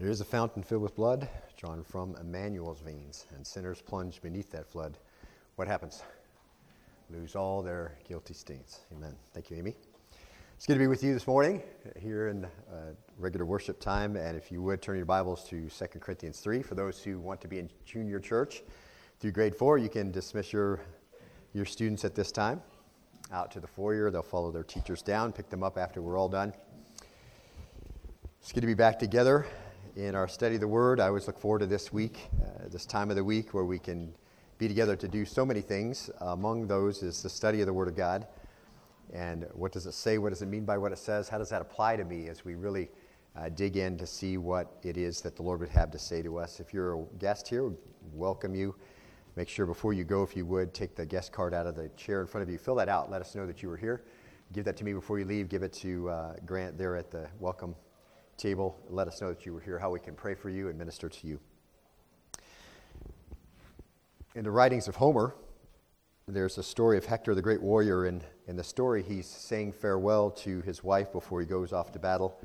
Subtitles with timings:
[0.00, 4.50] There is a fountain filled with blood drawn from Emmanuel's veins, and sinners plunge beneath
[4.50, 4.96] that flood.
[5.56, 6.02] What happens?
[7.10, 8.80] Lose all their guilty stains.
[8.96, 9.14] Amen.
[9.34, 9.76] Thank you, Amy.
[10.56, 11.62] It's good to be with you this morning
[11.98, 14.16] here in uh, regular worship time.
[14.16, 17.42] And if you would turn your Bibles to 2 Corinthians 3, for those who want
[17.42, 18.62] to be in junior church
[19.18, 20.80] through grade 4, you can dismiss your,
[21.52, 22.62] your students at this time
[23.32, 24.10] out to the foyer.
[24.10, 26.54] They'll follow their teachers down, pick them up after we're all done.
[28.40, 29.46] It's good to be back together
[29.96, 31.00] in our study of the Word.
[31.00, 33.78] I always look forward to this week, uh, this time of the week where we
[33.78, 34.12] can
[34.58, 36.10] be together to do so many things.
[36.20, 38.26] among those is the study of the Word of God.
[39.12, 40.18] And what does it say?
[40.18, 41.28] What does it mean by what it says?
[41.28, 42.90] How does that apply to me as we really
[43.36, 46.22] uh, dig in to see what it is that the Lord would have to say
[46.22, 46.60] to us?
[46.60, 47.74] If you're a guest here, we
[48.12, 48.76] welcome you.
[49.34, 51.88] Make sure before you go, if you would, take the guest card out of the
[51.96, 52.58] chair in front of you.
[52.58, 53.10] Fill that out.
[53.10, 54.04] Let us know that you were here.
[54.52, 55.48] Give that to me before you leave.
[55.48, 57.74] Give it to uh, Grant there at the welcome
[58.40, 58.78] table.
[58.88, 61.08] Let us know that you were here, how we can pray for you and minister
[61.08, 61.38] to you.
[64.34, 65.34] In the writings of Homer,
[66.26, 68.06] there's a story of Hector, the great warrior.
[68.06, 71.98] And in the story, he's saying farewell to his wife before he goes off to
[71.98, 72.40] battle.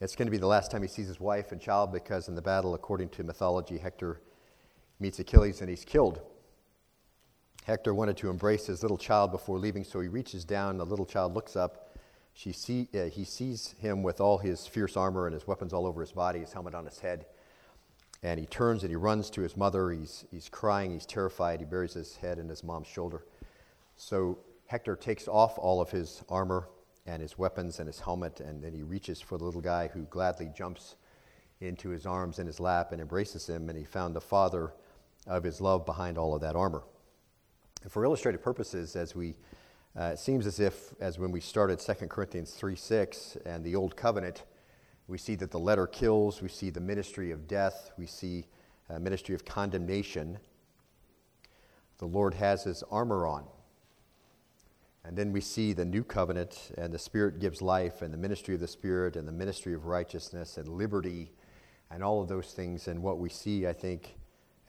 [0.00, 2.34] It's going to be the last time he sees his wife and child because in
[2.34, 4.20] the battle, according to mythology, Hector
[5.00, 6.20] meets Achilles and he's killed.
[7.64, 10.76] Hector wanted to embrace his little child before leaving, so he reaches down.
[10.76, 11.91] The little child looks up
[12.34, 15.86] she see, uh, he sees him with all his fierce armor and his weapons all
[15.86, 17.26] over his body, his helmet on his head.
[18.22, 19.90] And he turns and he runs to his mother.
[19.90, 21.60] He's, he's crying, he's terrified.
[21.60, 23.24] He buries his head in his mom's shoulder.
[23.96, 26.68] So Hector takes off all of his armor
[27.04, 30.02] and his weapons and his helmet, and then he reaches for the little guy who
[30.02, 30.94] gladly jumps
[31.60, 33.68] into his arms and his lap and embraces him.
[33.68, 34.72] And he found the father
[35.26, 36.84] of his love behind all of that armor.
[37.82, 39.34] And for illustrative purposes, as we
[39.98, 43.76] uh, it seems as if, as when we started 2 Corinthians 3 6 and the
[43.76, 44.44] Old Covenant,
[45.06, 48.46] we see that the letter kills, we see the ministry of death, we see
[48.88, 50.38] a ministry of condemnation.
[51.98, 53.44] The Lord has his armor on.
[55.04, 58.54] And then we see the new covenant, and the Spirit gives life, and the ministry
[58.54, 61.32] of the Spirit, and the ministry of righteousness, and liberty,
[61.90, 62.88] and all of those things.
[62.88, 64.14] And what we see, I think,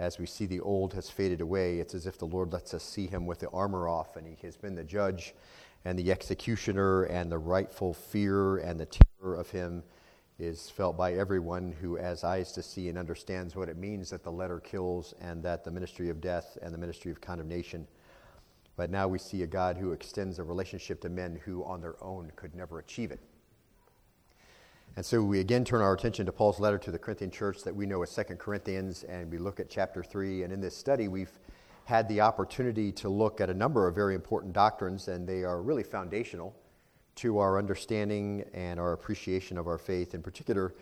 [0.04, 2.84] as we see the old has faded away, it's as if the Lord lets us
[2.84, 5.34] see him with the armor off, and he has been the judge
[5.86, 9.84] and the executioner, and the rightful fear and the terror of him
[10.40, 14.24] is felt by everyone who has eyes to see and understands what it means that
[14.24, 17.88] the letter kills and that the ministry of death and the ministry of condemnation.
[18.76, 21.96] But now we see a God who extends a relationship to men who on their
[22.04, 23.22] own could never achieve it.
[24.96, 27.76] And so we again turn our attention to Paul's letter to the Corinthian church that
[27.76, 30.44] we know as Second Corinthians, and we look at chapter 3.
[30.44, 31.32] And in this study, we've
[31.86, 35.64] had the opportunity to look at a number of very important doctrines, and they are
[35.64, 36.56] really foundational
[37.16, 40.14] to our understanding and our appreciation of our faith.
[40.14, 40.76] In particular,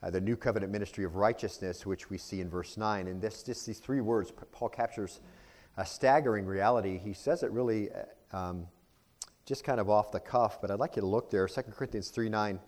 [0.00, 3.08] uh, the new covenant ministry of righteousness, which we see in verse 9.
[3.08, 5.18] And this, just these three words, Paul captures
[5.76, 6.98] a staggering reality.
[6.98, 8.68] He says it really uh, um,
[9.44, 11.48] just kind of off the cuff, but I'd like you to look there.
[11.48, 12.60] 2 Corinthians 3 9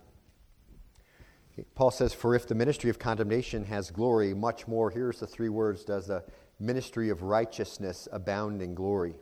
[1.75, 5.49] Paul says, For if the ministry of condemnation has glory, much more, here's the three
[5.49, 6.23] words, does the
[6.59, 9.15] ministry of righteousness abound in glory.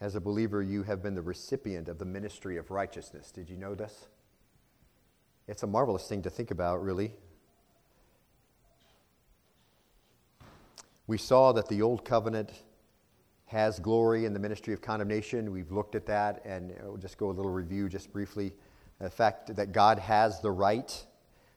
[0.00, 3.30] As a believer, you have been the recipient of the ministry of righteousness.
[3.30, 4.06] Did you know this?
[5.48, 7.14] It's a marvelous thing to think about, really.
[11.06, 12.50] We saw that the Old Covenant
[13.46, 15.52] has glory in the ministry of condemnation.
[15.52, 18.52] We've looked at that, and we'll just go a little review just briefly.
[18.98, 21.04] The fact that God has the right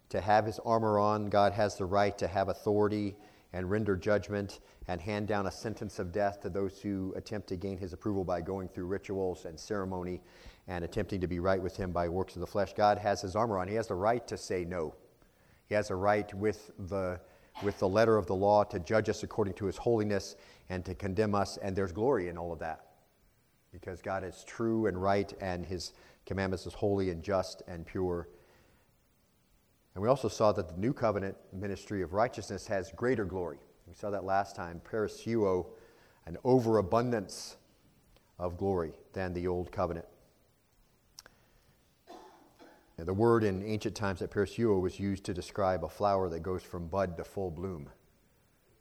[0.09, 3.15] to have his armor on, God has the right to have authority
[3.53, 7.55] and render judgment and hand down a sentence of death to those who attempt to
[7.55, 10.21] gain his approval by going through rituals and ceremony
[10.67, 12.73] and attempting to be right with him by works of the flesh.
[12.73, 13.67] God has his armor on.
[13.67, 14.95] He has the right to say no.
[15.67, 17.19] He has a right with the,
[17.63, 20.35] with the letter of the law to judge us according to his holiness
[20.69, 22.85] and to condemn us, and there's glory in all of that
[23.71, 25.93] because God is true and right and his
[26.29, 28.29] commandments is holy and just and pure.
[29.95, 33.57] And we also saw that the new covenant ministry of righteousness has greater glory.
[33.87, 35.65] We saw that last time, perisseuo,
[36.27, 37.57] an overabundance
[38.37, 40.05] of glory than the old covenant.
[42.99, 46.41] And the word in ancient times that perisseuo was used to describe a flower that
[46.41, 47.89] goes from bud to full bloom.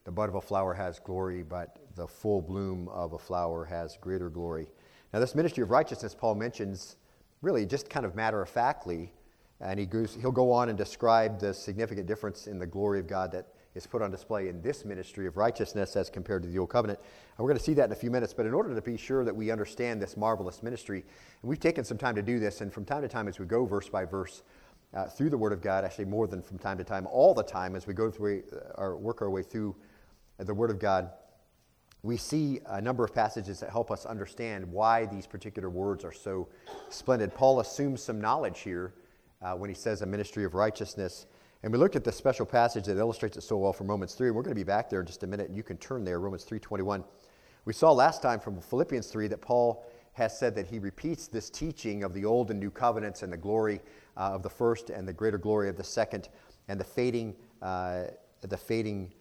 [0.05, 3.96] The bud of a flower has glory, but the full bloom of a flower has
[3.99, 4.67] greater glory.
[5.14, 6.96] Now, this ministry of righteousness, Paul mentions
[7.43, 9.12] really just kind of matter of factly.
[9.61, 13.06] And he goes, he'll go on and describe the significant difference in the glory of
[13.06, 16.58] God that is put on display in this ministry of righteousness as compared to the
[16.58, 16.99] Old Covenant.
[17.00, 18.32] And we're going to see that in a few minutes.
[18.32, 21.05] But in order to be sure that we understand this marvelous ministry,
[21.43, 23.46] and we've taken some time to do this, and from time to time as we
[23.46, 24.43] go verse by verse,
[24.94, 27.43] uh, through the Word of God, actually more than from time to time, all the
[27.43, 28.43] time as we go through
[28.76, 29.76] our work our way through
[30.38, 31.11] the Word of God,
[32.03, 36.12] we see a number of passages that help us understand why these particular words are
[36.12, 36.49] so
[36.91, 37.35] splendid.
[37.35, 38.95] Paul assumes some knowledge here
[39.43, 41.27] uh, when he says a ministry of righteousness.
[41.62, 44.29] And we looked at the special passage that illustrates it so well from Romans 3,
[44.29, 46.05] and we're going to be back there in just a minute, and you can turn
[46.05, 47.03] there, Romans 3.21.
[47.65, 51.50] We saw last time from Philippians 3 that Paul has said that he repeats this
[51.50, 53.81] teaching of the old and new covenants and the glory
[54.17, 56.29] uh, of the first and the greater glory of the second
[56.69, 58.05] and the fading, uh,
[58.41, 59.12] the fading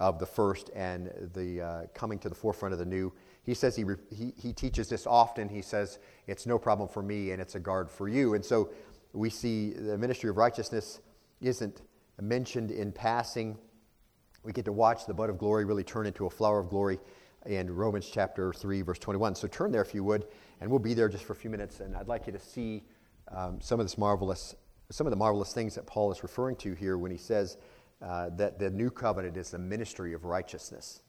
[0.00, 3.12] of the first and the uh, coming to the forefront of the new.
[3.44, 5.48] He says he, re- he, he teaches this often.
[5.48, 8.34] He says it's no problem for me and it's a guard for you.
[8.34, 8.70] And so
[9.12, 11.00] we see the ministry of righteousness
[11.40, 11.82] isn't
[12.20, 13.56] mentioned in passing.
[14.42, 16.98] We get to watch the bud of glory really turn into a flower of glory
[17.46, 19.34] in Romans chapter 3, verse 21.
[19.34, 20.26] So turn there if you would,
[20.60, 21.80] and we'll be there just for a few minutes.
[21.80, 22.84] And I'd like you to see
[23.28, 24.54] um, some of this marvelous,
[24.90, 27.58] some of the marvelous things that Paul is referring to here when he says
[28.04, 31.00] uh, that the new covenant is the ministry of righteousness.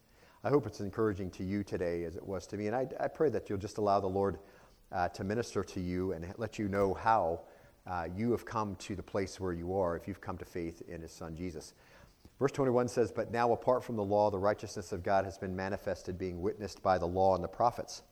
[0.46, 2.68] I hope it's encouraging to you today as it was to me.
[2.68, 4.40] And I, I pray that you'll just allow the Lord
[4.92, 7.42] uh, to minister to you and let you know how
[7.86, 10.82] uh, you have come to the place where you are if you've come to faith
[10.88, 11.74] in his son Jesus.
[12.40, 15.56] Verse 21 says, But now, apart from the law, the righteousness of God has been
[15.56, 18.04] manifested, being witnessed by the law and the prophets.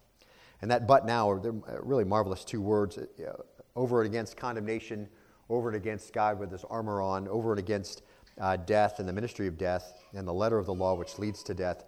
[0.62, 1.42] And that but now are
[1.82, 3.34] really marvelous two words uh,
[3.76, 5.08] over and against condemnation,
[5.50, 8.02] over and against God with his armor on, over and against
[8.40, 11.44] uh, death and the ministry of death, and the letter of the law which leads
[11.44, 11.86] to death.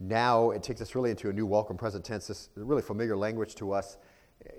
[0.00, 3.54] Now it takes us really into a new welcome present tense, this really familiar language
[3.56, 3.96] to us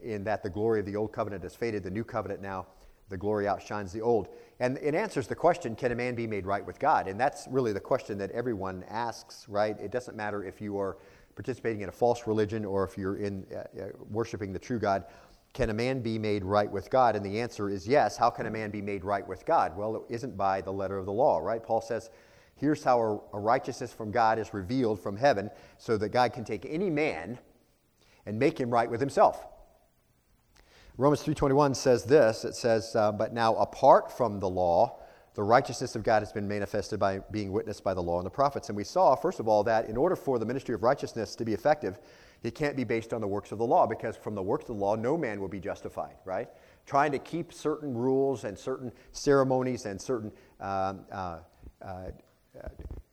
[0.04, 2.68] in that the glory of the old covenant has faded, the new covenant now,
[3.10, 4.28] the glory outshines the old.
[4.60, 7.08] And it answers the question can a man be made right with God?
[7.08, 9.80] And that's really the question that everyone asks, right?
[9.80, 10.98] It doesn't matter if you are
[11.36, 15.06] participating in a false religion or if you're in uh, uh, worshiping the true God.
[15.54, 17.16] Can a man be made right with God?
[17.16, 18.18] And the answer is yes.
[18.18, 19.76] How can a man be made right with God?
[19.76, 21.62] Well, it isn't by the letter of the law, right?
[21.62, 22.10] Paul says,
[22.56, 26.66] here's how a, righteousness from God is revealed from heaven so that God can take
[26.70, 27.40] any man
[28.26, 29.48] and make him right with himself.
[30.98, 32.44] Romans 3:21 says this.
[32.44, 35.00] It says, uh, "But now apart from the law,
[35.34, 38.30] the righteousness of God has been manifested by being witnessed by the law and the
[38.30, 41.38] prophets." And we saw, first of all, that in order for the ministry of righteousness
[41.38, 42.00] to be effective,
[42.44, 44.78] it can't be based on the works of the law, because from the works of
[44.78, 46.16] the law, no man will be justified.
[46.26, 46.50] Right?
[46.86, 51.40] Trying to keep certain rules and certain ceremonies and certain um, uh,
[51.82, 52.12] uh,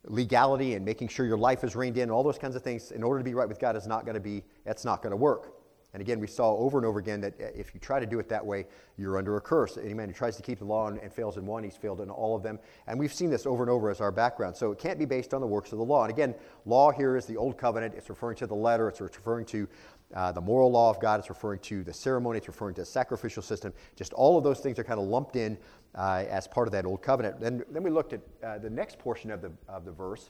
[0.04, 3.02] legality and making sure your life is reined in, all those kinds of things, in
[3.02, 4.44] order to be right with God, is not going to be.
[4.64, 5.55] That's not going to work.
[5.96, 8.18] And again, we saw over and over again that uh, if you try to do
[8.18, 8.66] it that way,
[8.98, 9.78] you're under a curse.
[9.78, 12.02] Any man who tries to keep the law and, and, fails in one, he's failed
[12.02, 12.58] in all of them.
[12.86, 14.54] And we've seen this over and over as our background.
[14.58, 16.02] So it can't be based on the works of the law.
[16.04, 16.34] And again,
[16.66, 17.94] law here is the old covenant.
[17.94, 19.66] It's referring to the letter, it's referring to
[20.14, 22.86] uh, the moral law of God, it's referring to the ceremony, it's referring to the
[22.86, 23.72] sacrificial system.
[23.96, 25.56] Just all of those things are kind of lumped in
[25.94, 27.40] uh, as part of that old covenant.
[27.40, 30.28] Then, then we looked at uh, the next portion of the, of the verse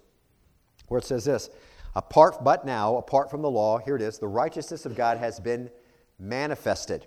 [0.87, 1.51] where it says this
[1.97, 5.41] Apart, but now, apart from the law, here it is, the righteousness of God has
[5.41, 5.71] been
[6.19, 7.07] manifested.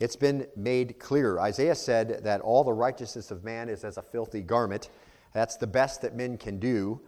[0.00, 1.38] It's been made clear.
[1.38, 4.88] Isaiah said that all the righteousness of man is as a filthy garment.
[5.34, 6.98] That's the best that men can do.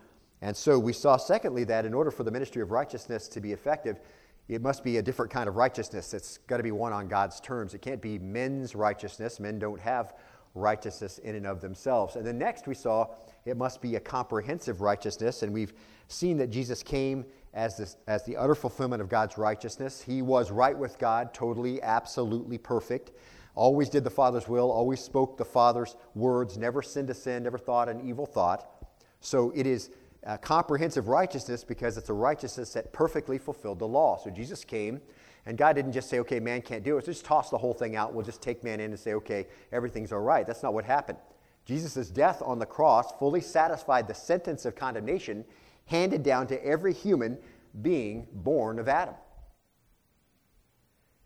[0.42, 3.52] And so we saw, secondly, that in order for the ministry of righteousness to be
[3.52, 4.00] effective,
[4.48, 6.12] it must be a different kind of righteousness.
[6.12, 7.72] It's got to be one on God's terms.
[7.72, 9.40] It can't be men's righteousness.
[9.40, 10.12] Men don't have
[10.54, 12.16] righteousness in and of themselves.
[12.16, 13.08] And then next we saw
[13.44, 15.42] it must be a comprehensive righteousness.
[15.42, 15.74] And we've
[16.08, 20.00] seen that Jesus came as, this, as the utter fulfillment of God's righteousness.
[20.00, 23.12] He was right with God, totally, absolutely perfect.
[23.54, 27.58] Always did the Father's will, always spoke the Father's words, never sinned a sin, never
[27.58, 28.88] thought an evil thought.
[29.20, 29.90] So it is
[30.24, 34.18] a comprehensive righteousness because it's a righteousness that perfectly fulfilled the law.
[34.22, 35.00] So Jesus came,
[35.46, 37.04] and God didn't just say, okay, man can't do it.
[37.04, 38.14] Just toss the whole thing out.
[38.14, 40.46] We'll just take man in and say, okay, everything's all right.
[40.46, 41.18] That's not what happened.
[41.66, 45.44] Jesus' death on the cross fully satisfied the sentence of condemnation
[45.86, 47.38] handed down to every human
[47.82, 49.14] being born of Adam.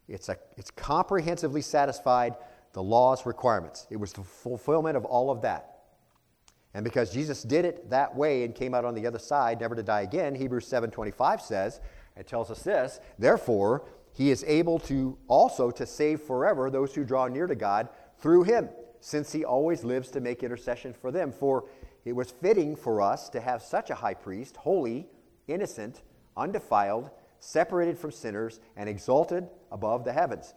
[0.09, 2.37] It's, a, it's comprehensively satisfied
[2.73, 3.87] the law's requirements.
[3.91, 5.75] It was the fulfillment of all of that.
[6.75, 9.75] And because Jesus did it that way and came out on the other side, never
[9.75, 11.81] to die again, Hebrews 7:25 says,
[12.17, 13.85] it tells us this, therefore,
[14.19, 18.43] he is able to also to save forever those who draw near to God through
[18.43, 21.31] him since he always lives to make intercession for them.
[21.31, 21.67] For
[22.05, 25.07] it was fitting for us to have such a high priest, holy,
[25.47, 26.03] innocent,
[26.37, 30.53] undefiled, separated from sinners, and exalted above the heavens,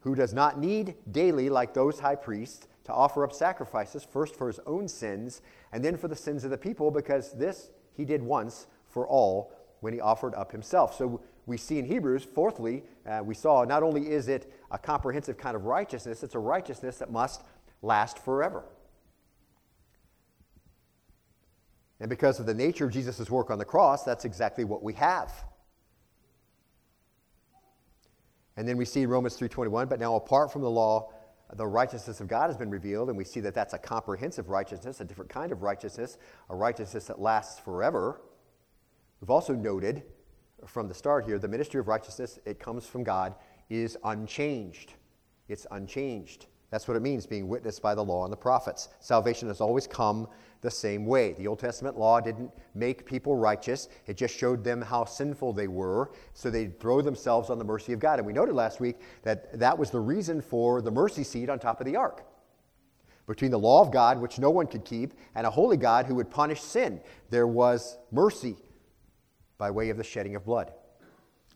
[0.00, 4.46] who does not need daily, like those high priests, to offer up sacrifices, first for
[4.46, 8.22] his own sins, and then for the sins of the people, because this he did
[8.22, 10.96] once for all when he offered up himself.
[10.96, 15.36] So we see in Hebrews, fourthly, uh, we saw not only is it a comprehensive
[15.36, 17.42] kind of righteousness, it's a righteousness that must
[17.82, 18.64] last forever.
[22.00, 24.94] And because of the nature of Jesus' work on the cross, that's exactly what we
[24.94, 25.32] have.
[28.56, 31.12] And then we see in Romans 3:21, but now apart from the law,
[31.54, 35.00] the righteousness of God has been revealed, and we see that that's a comprehensive righteousness,
[35.00, 36.18] a different kind of righteousness,
[36.48, 38.20] a righteousness that lasts forever.
[39.20, 40.02] We've also noted
[40.66, 43.34] from the start here the ministry of righteousness, it comes from God,
[43.70, 44.94] is unchanged.
[45.48, 46.46] It's unchanged.
[46.70, 48.88] That's what it means, being witnessed by the law and the prophets.
[48.98, 50.26] Salvation has always come
[50.62, 51.34] the same way.
[51.34, 55.68] The Old Testament law didn't make people righteous, it just showed them how sinful they
[55.68, 58.18] were, so they'd throw themselves on the mercy of God.
[58.18, 61.58] And we noted last week that that was the reason for the mercy seat on
[61.58, 62.24] top of the ark.
[63.26, 66.14] Between the law of God, which no one could keep, and a holy God who
[66.14, 68.56] would punish sin, there was mercy
[69.62, 70.72] by way of the shedding of blood,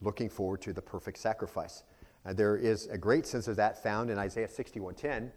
[0.00, 1.82] looking forward to the perfect sacrifice.
[2.24, 5.32] And there is a great sense of that found in Isaiah 61:10.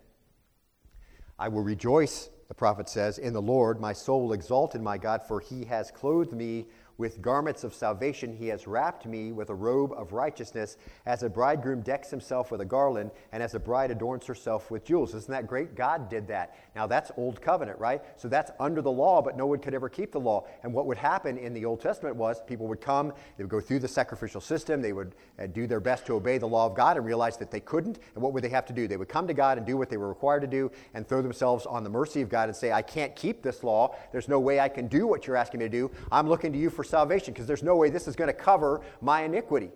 [1.39, 4.99] I will rejoice the prophet says, In the Lord my soul will exalt in my
[4.99, 6.67] God, for he has clothed me
[6.99, 8.35] with garments of salvation.
[8.35, 12.61] He has wrapped me with a robe of righteousness, as a bridegroom decks himself with
[12.61, 15.15] a garland, and as a bride adorns herself with jewels.
[15.15, 15.75] Isn't that great?
[15.75, 16.55] God did that.
[16.75, 18.01] Now, that's Old Covenant, right?
[18.17, 20.45] So that's under the law, but no one could ever keep the law.
[20.61, 23.61] And what would happen in the Old Testament was people would come, they would go
[23.61, 26.75] through the sacrificial system, they would uh, do their best to obey the law of
[26.75, 27.99] God and realize that they couldn't.
[28.13, 28.89] And what would they have to do?
[28.89, 31.21] They would come to God and do what they were required to do and throw
[31.21, 33.95] themselves on the mercy of God and say, I can't keep this law.
[34.11, 35.91] There's no way I can do what you're asking me to do.
[36.11, 38.81] I'm looking to you for salvation because there's no way this is going to cover
[39.01, 39.71] my iniquity.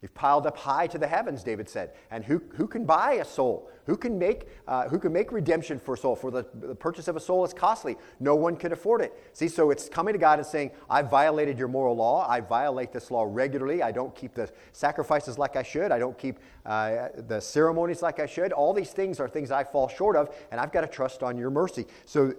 [0.00, 1.90] You've piled up high to the heavens, David said.
[2.12, 3.68] And who, who can buy a soul?
[3.86, 6.14] Who can make, uh, who can make redemption for a soul?
[6.14, 7.96] For the, the purchase of a soul is costly.
[8.20, 9.12] No one can afford it.
[9.32, 12.28] See, so it's coming to God and saying, I violated your moral law.
[12.28, 13.82] I violate this law regularly.
[13.82, 15.90] I don't keep the sacrifices like I should.
[15.90, 18.52] I don't keep uh, the ceremonies like I should.
[18.52, 21.36] All these things are things I fall short of, and I've got to trust on
[21.36, 21.86] your mercy.
[22.04, 22.34] So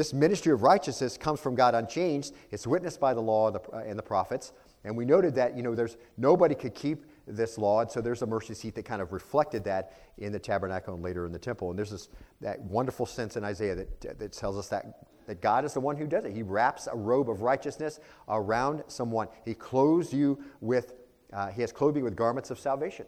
[0.00, 2.32] this ministry of righteousness comes from God unchanged.
[2.50, 4.54] It's witnessed by the law and the, uh, and the prophets.
[4.82, 8.22] And we noted that, you know, there's nobody could keep this law, and so there's
[8.22, 11.38] a mercy seat that kind of reflected that in the tabernacle and later in the
[11.38, 11.68] temple.
[11.68, 12.08] And there's this
[12.40, 15.96] that wonderful sense in Isaiah that, that tells us that, that God is the one
[15.96, 16.32] who does it.
[16.32, 19.28] He wraps a robe of righteousness around someone.
[19.44, 20.94] He clothes you with,
[21.30, 23.04] uh, he has clothed you with garments of salvation.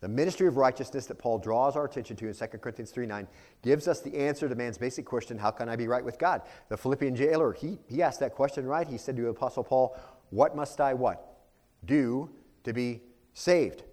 [0.00, 3.26] The ministry of righteousness that Paul draws our attention to in 2 Corinthians 3 9
[3.62, 6.42] gives us the answer to man's basic question how can I be right with God?
[6.68, 8.86] The Philippian jailer, he, he asked that question, right?
[8.86, 9.96] He said to Apostle Paul,
[10.30, 11.38] What must I what?
[11.84, 12.30] Do
[12.64, 13.02] to be
[13.34, 13.84] saved?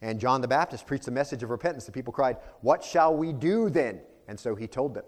[0.00, 1.84] And John the Baptist preached the message of repentance.
[1.84, 4.00] The people cried, What shall we do then?
[4.26, 5.04] And so he told them.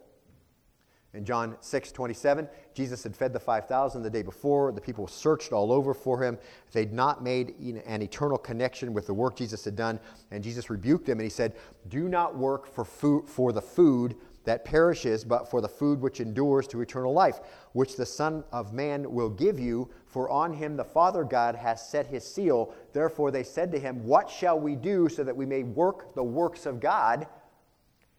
[1.14, 4.72] In John 6 27, Jesus had fed the 5,000 the day before.
[4.72, 6.36] The people searched all over for him.
[6.72, 7.54] They'd not made
[7.86, 10.00] an eternal connection with the work Jesus had done.
[10.32, 11.54] And Jesus rebuked them and he said,
[11.88, 16.20] Do not work for, food, for the food that perishes, but for the food which
[16.20, 17.40] endures to eternal life,
[17.72, 19.88] which the Son of Man will give you.
[20.06, 22.74] For on him the Father God has set his seal.
[22.92, 26.24] Therefore they said to him, What shall we do so that we may work the
[26.24, 27.28] works of God?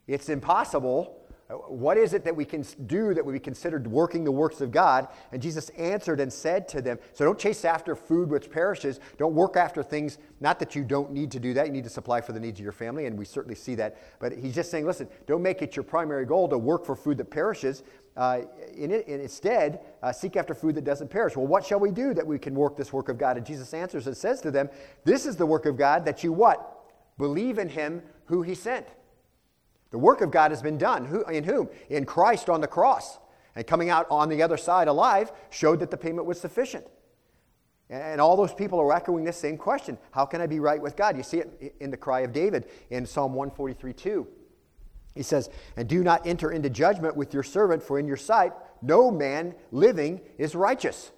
[0.06, 4.60] It's impossible what is it that we can do that we considered working the works
[4.60, 5.06] of God?
[5.30, 8.98] And Jesus answered and said to them, So don't chase after food which perishes.
[9.16, 11.66] Don't work after things, not that you don't need to do that.
[11.66, 13.96] You need to supply for the needs of your family, and we certainly see that.
[14.18, 17.18] But he's just saying, Listen, don't make it your primary goal to work for food
[17.18, 17.84] that perishes.
[18.16, 18.40] Uh,
[18.74, 21.36] in it, instead, uh, seek after food that doesn't perish.
[21.36, 23.36] Well, what shall we do that we can work this work of God?
[23.36, 24.68] And Jesus answers and says to them,
[25.04, 26.72] This is the work of God that you what?
[27.18, 28.86] Believe in him who he sent.
[29.90, 31.04] The work of God has been done.
[31.06, 31.68] Who, in whom?
[31.88, 33.18] In Christ on the cross.
[33.54, 36.86] And coming out on the other side alive showed that the payment was sufficient.
[37.88, 40.96] And all those people are echoing this same question How can I be right with
[40.96, 41.16] God?
[41.16, 44.26] You see it in the cry of David in Psalm 143 2.
[45.14, 48.52] He says, And do not enter into judgment with your servant, for in your sight
[48.82, 51.12] no man living is righteous.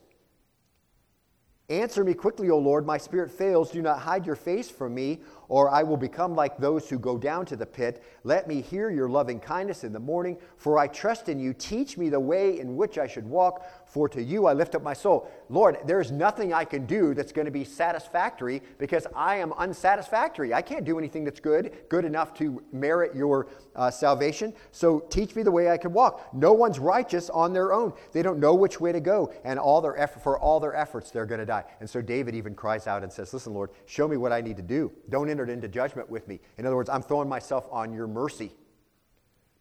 [1.71, 3.71] Answer me quickly, O Lord, my spirit fails.
[3.71, 7.17] Do not hide your face from me, or I will become like those who go
[7.17, 8.03] down to the pit.
[8.25, 11.55] Let me hear your loving kindness in the morning, for I trust in you.
[11.55, 14.83] Teach me the way in which I should walk, for to you I lift up
[14.83, 15.31] my soul.
[15.49, 20.53] Lord, there's nothing I can do that's going to be satisfactory because I am unsatisfactory.
[20.53, 24.53] I can't do anything that's good, good enough to merit your uh, salvation.
[24.73, 26.35] So teach me the way I can walk.
[26.35, 27.95] No one's righteous on their own.
[28.13, 31.11] They don't know which way to go, and all their effort, for all their efforts,
[31.11, 31.65] they're going to die.
[31.81, 34.57] And so David even cries out and says, Listen, Lord, show me what I need
[34.57, 34.93] to do.
[35.09, 36.41] Don't entered into judgment with me.
[36.57, 38.51] In other words, I'm throwing myself on your mercy.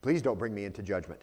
[0.02, 1.22] Please don't bring me into judgment.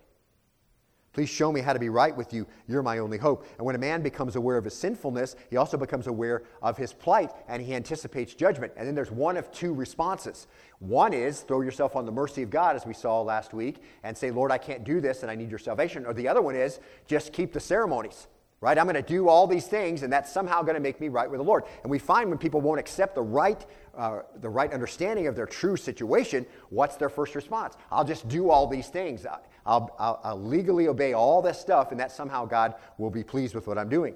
[1.13, 2.47] Please show me how to be right with you.
[2.69, 3.47] You're my only hope.
[3.57, 6.93] And when a man becomes aware of his sinfulness, he also becomes aware of his
[6.93, 8.73] plight and he anticipates judgment.
[8.77, 10.47] And then there's one of two responses.
[10.79, 14.17] One is throw yourself on the mercy of God, as we saw last week, and
[14.17, 16.07] say, Lord, I can't do this and I need your salvation.
[16.07, 18.29] Or the other one is just keep the ceremonies
[18.61, 18.79] right?
[18.79, 21.31] I'm going to do all these things, and that's somehow going to make me right
[21.31, 21.65] with the Lord.
[21.83, 23.65] And we find when people won't accept the right,
[23.97, 27.77] uh, the right understanding of their true situation, what's their first response?
[27.91, 29.27] I'll just do all these things.
[29.67, 33.55] I'll, I'll, I'll legally obey all this stuff, and that somehow God will be pleased
[33.55, 34.15] with what I'm doing.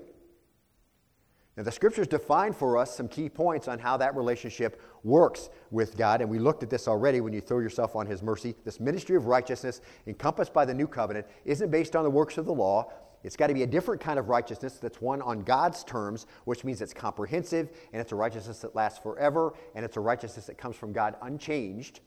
[1.59, 5.97] Now, the scriptures define for us some key points on how that relationship works with
[5.97, 8.55] God, and we looked at this already when you throw yourself on His mercy.
[8.65, 12.47] This ministry of righteousness, encompassed by the new covenant, isn't based on the works of
[12.47, 12.93] the law.
[13.25, 16.65] It's got to be a different kind of righteousness that's one on God's terms, which
[16.65, 20.59] means it's comprehensive, and it's a righteousness that lasts forever, and it's a righteousness that
[20.59, 22.01] comes from God unchanged.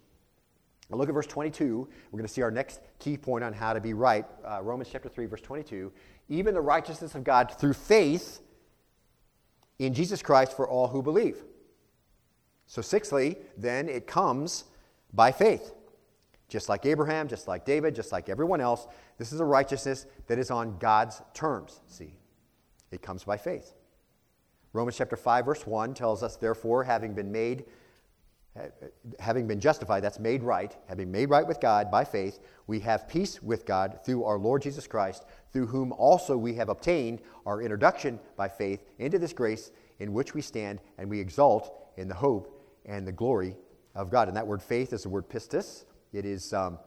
[0.89, 1.87] Now look at verse 22.
[2.11, 4.25] We're going to see our next key point on how to be right.
[4.45, 5.91] Uh, Romans chapter 3, verse 22.
[6.29, 8.41] Even the righteousness of God through faith
[9.79, 11.43] in Jesus Christ for all who believe.
[12.67, 14.65] So, sixthly, then it comes
[15.13, 15.73] by faith.
[16.51, 18.85] Just like Abraham, just like David, just like everyone else,
[19.17, 21.79] this is a righteousness that is on God's terms.
[21.87, 22.17] See,
[22.91, 23.73] it comes by faith.
[24.73, 27.63] Romans chapter 5, verse 1 tells us, therefore, having been made
[29.17, 33.07] having been justified, that's made right, having made right with God by faith, we have
[33.07, 37.61] peace with God through our Lord Jesus Christ, through whom also we have obtained our
[37.61, 42.13] introduction by faith into this grace in which we stand, and we exalt in the
[42.13, 43.55] hope and the glory
[43.95, 44.27] of God.
[44.27, 45.85] And that word faith is the word pistis.
[46.13, 46.77] It is um,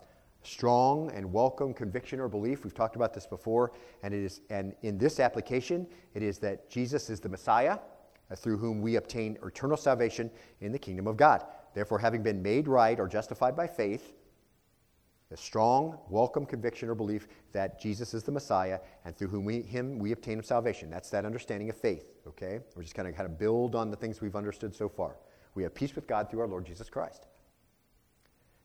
[0.43, 2.65] strong and welcome conviction or belief.
[2.65, 6.69] We've talked about this before, and it is, and in this application, it is that
[6.69, 7.79] Jesus is the Messiah
[8.31, 11.45] uh, through whom we obtain eternal salvation in the kingdom of God.
[11.75, 14.13] Therefore, having been made right or justified by faith,
[15.31, 19.63] a strong, welcome conviction or belief that Jesus is the Messiah, and through whom we,
[19.63, 20.91] him we obtain salvation.
[20.91, 22.05] That's that understanding of faith.
[22.27, 25.17] Okay, we're just kind of kind of build on the things we've understood so far.
[25.55, 27.27] We have peace with God through our Lord Jesus Christ.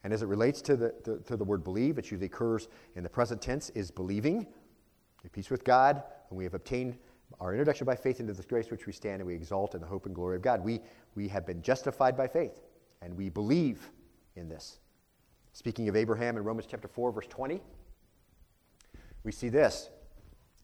[0.04, 3.04] And as it relates to the, the, to the word believe, it usually occurs in
[3.04, 4.48] the present tense, is believing.
[5.34, 6.98] peace with God, and we have obtained
[7.40, 9.88] our introduction by faith into this grace which we stand and we exalt in the
[9.88, 10.64] hope and glory of God.
[10.64, 10.80] We,
[11.16, 12.62] we have been justified by faith,
[13.02, 13.92] and we believe
[14.36, 14.80] in this.
[15.54, 17.62] Speaking of Abraham in Romans chapter 4, verse 20,
[19.24, 19.90] we see this.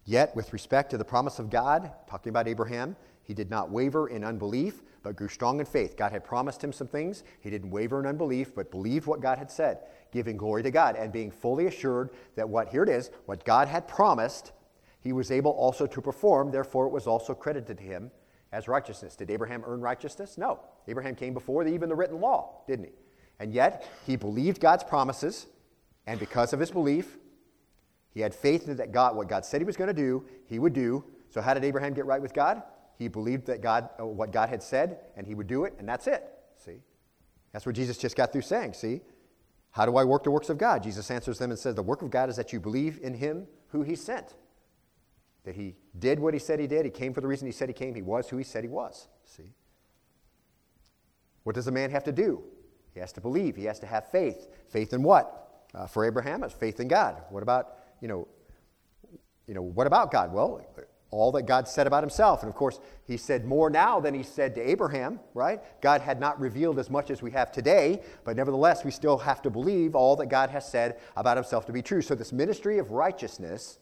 [0.06, 4.08] Yet, with respect to the promise of God, talking about Abraham, he did not waver
[4.08, 5.98] in unbelief, but grew strong in faith.
[5.98, 7.24] God had promised him some things.
[7.40, 9.80] He didn't waver in unbelief, but believed what God had said,
[10.12, 13.68] giving glory to God and being fully assured that what, here it is, what God
[13.68, 14.52] had promised,
[15.02, 18.12] he was able also to perform, therefore it was also credited to him
[18.52, 19.16] as righteousness.
[19.16, 20.38] Did Abraham earn righteousness?
[20.38, 20.60] No.
[20.88, 22.92] Abraham came before the, even the written law, didn't he?
[23.40, 25.48] And yet, he believed God's promises,
[26.08, 27.18] and because of his belief,
[28.14, 30.74] he had faith that God, what God said he was going to do, he would
[30.74, 31.04] do.
[31.30, 32.64] So, how did Abraham get right with God?
[32.98, 35.88] He believed that God, uh, what God had said, and he would do it, and
[35.88, 36.24] that's it.
[36.58, 36.78] See?
[37.52, 38.74] That's what Jesus just got through saying.
[38.74, 39.02] See?
[39.72, 40.84] How do I work the works of God?
[40.84, 43.48] Jesus answers them and says, The work of God is that you believe in him
[43.70, 44.34] who he sent
[45.46, 46.86] that he did what he said he did.
[46.86, 47.96] He came for the reason he said he came.
[47.96, 49.08] He was who he said he was.
[49.24, 49.54] See?
[51.44, 52.44] What does a man have to do?
[52.94, 53.56] He has to believe.
[53.56, 54.48] He has to have faith.
[54.70, 55.64] Faith in what?
[55.74, 57.22] Uh, for Abraham, it's faith in God.
[57.30, 58.28] What about, you know,
[59.48, 60.34] you know, what about God?
[60.34, 60.66] Well,
[61.16, 62.42] all that God said about himself.
[62.44, 65.62] And of course, he said more now than he said to Abraham, right?
[65.82, 69.42] God had not revealed as much as we have today, but nevertheless, we still have
[69.44, 72.02] to believe all that God has said about himself to be true.
[72.02, 73.80] So, this ministry of righteousness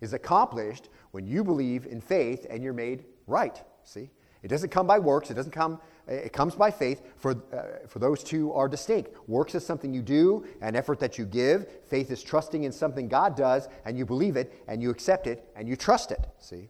[0.00, 3.60] is accomplished when you believe in faith and you're made right.
[3.82, 4.10] See?
[4.42, 7.02] It doesn't come by works, it doesn't come, it comes by faith.
[7.16, 9.10] For, uh, for those two are distinct.
[9.28, 11.66] Works is something you do, an effort that you give.
[11.86, 15.48] Faith is trusting in something God does, and you believe it, and you accept it,
[15.56, 16.26] and you trust it.
[16.38, 16.68] See?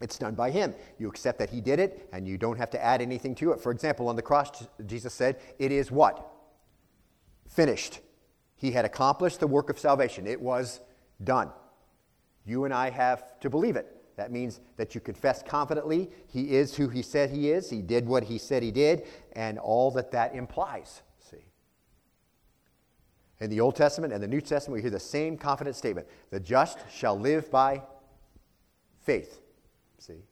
[0.00, 0.74] It's done by Him.
[0.98, 3.60] You accept that He did it, and you don't have to add anything to it.
[3.60, 6.30] For example, on the cross, Jesus said, It is what?
[7.48, 8.00] Finished.
[8.56, 10.26] He had accomplished the work of salvation.
[10.26, 10.80] It was
[11.22, 11.50] done.
[12.44, 13.93] You and I have to believe it.
[14.16, 18.06] That means that you confess confidently he is who he said he is, he did
[18.06, 21.02] what he said he did, and all that that implies.
[21.18, 21.44] See?
[23.40, 26.38] In the Old Testament and the New Testament, we hear the same confident statement the
[26.38, 27.82] just shall live by
[29.02, 29.40] faith.
[29.98, 30.22] See?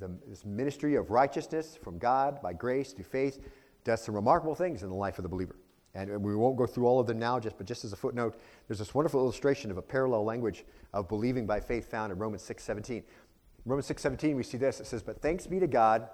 [0.00, 3.38] The, this ministry of righteousness from God by grace through faith
[3.84, 5.56] does some remarkable things in the life of the believer.
[5.94, 8.40] And we won't go through all of them now, just, but just as a footnote,
[8.66, 12.42] there's this wonderful illustration of a parallel language of believing by faith found in Romans
[12.42, 13.04] 6.17.
[13.64, 14.80] Romans 6.17, we see this.
[14.80, 16.08] It says, But thanks be to God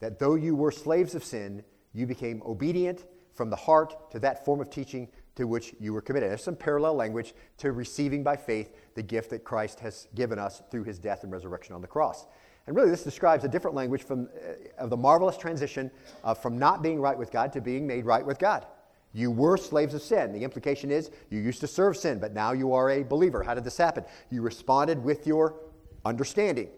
[0.00, 4.44] that though you were slaves of sin, you became obedient from the heart to that
[4.44, 6.30] form of teaching to which you were committed.
[6.30, 10.62] There's some parallel language to receiving by faith the gift that Christ has given us
[10.70, 12.26] through his death and resurrection on the cross.
[12.66, 15.90] And really, this describes a different language from, uh, of the marvelous transition
[16.22, 18.66] uh, from not being right with God to being made right with God.
[19.12, 20.32] You were slaves of sin.
[20.32, 23.42] The implication is you used to serve sin, but now you are a believer.
[23.42, 24.04] How did this happen?
[24.30, 25.56] You responded with your
[26.04, 26.68] understanding.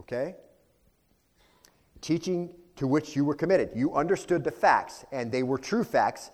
[0.00, 0.34] Okay?
[2.00, 3.70] Teaching to which you were committed.
[3.74, 6.30] You understood the facts, and they were true facts,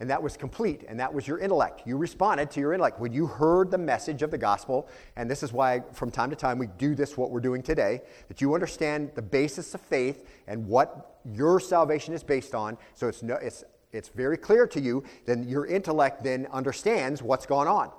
[0.00, 1.82] and that was complete, and that was your intellect.
[1.86, 2.98] You responded to your intellect.
[2.98, 6.36] When you heard the message of the gospel, and this is why from time to
[6.36, 10.26] time we do this, what we're doing today, that you understand the basis of faith
[10.48, 14.80] and what your salvation is based on, so it's, no, it's, it's very clear to
[14.80, 17.90] you, then your intellect then understands what's going on.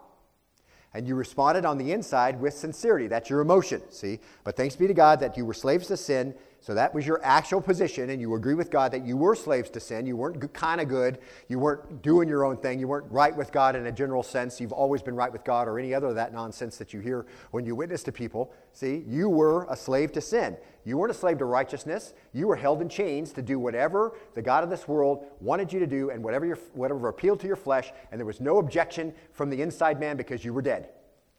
[0.94, 3.08] And you responded on the inside with sincerity.
[3.08, 4.20] That's your emotion, see?
[4.44, 6.34] But thanks be to God that you were slaves to sin,
[6.64, 9.72] so that was your actual position, and you agree with God that you were slaves
[9.72, 10.06] to sin.
[10.06, 11.18] You weren't kind of good.
[11.48, 12.80] You weren't doing your own thing.
[12.80, 14.62] You weren't right with God in a general sense.
[14.62, 17.26] You've always been right with God, or any other of that nonsense that you hear
[17.50, 18.54] when you witness to people.
[18.74, 20.56] See, you were a slave to sin.
[20.86, 22.14] You weren't a slave to righteousness.
[22.32, 25.80] You were held in chains to do whatever the God of this world wanted you
[25.80, 29.16] to do, and whatever, your, whatever appealed to your flesh, and there was no objection
[29.34, 30.90] from the inside man because you were dead.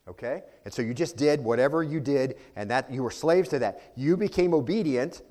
[0.08, 0.42] Okay?
[0.64, 3.92] And so you just did whatever you did, and that you were slaves to that.
[3.96, 5.22] You became obedient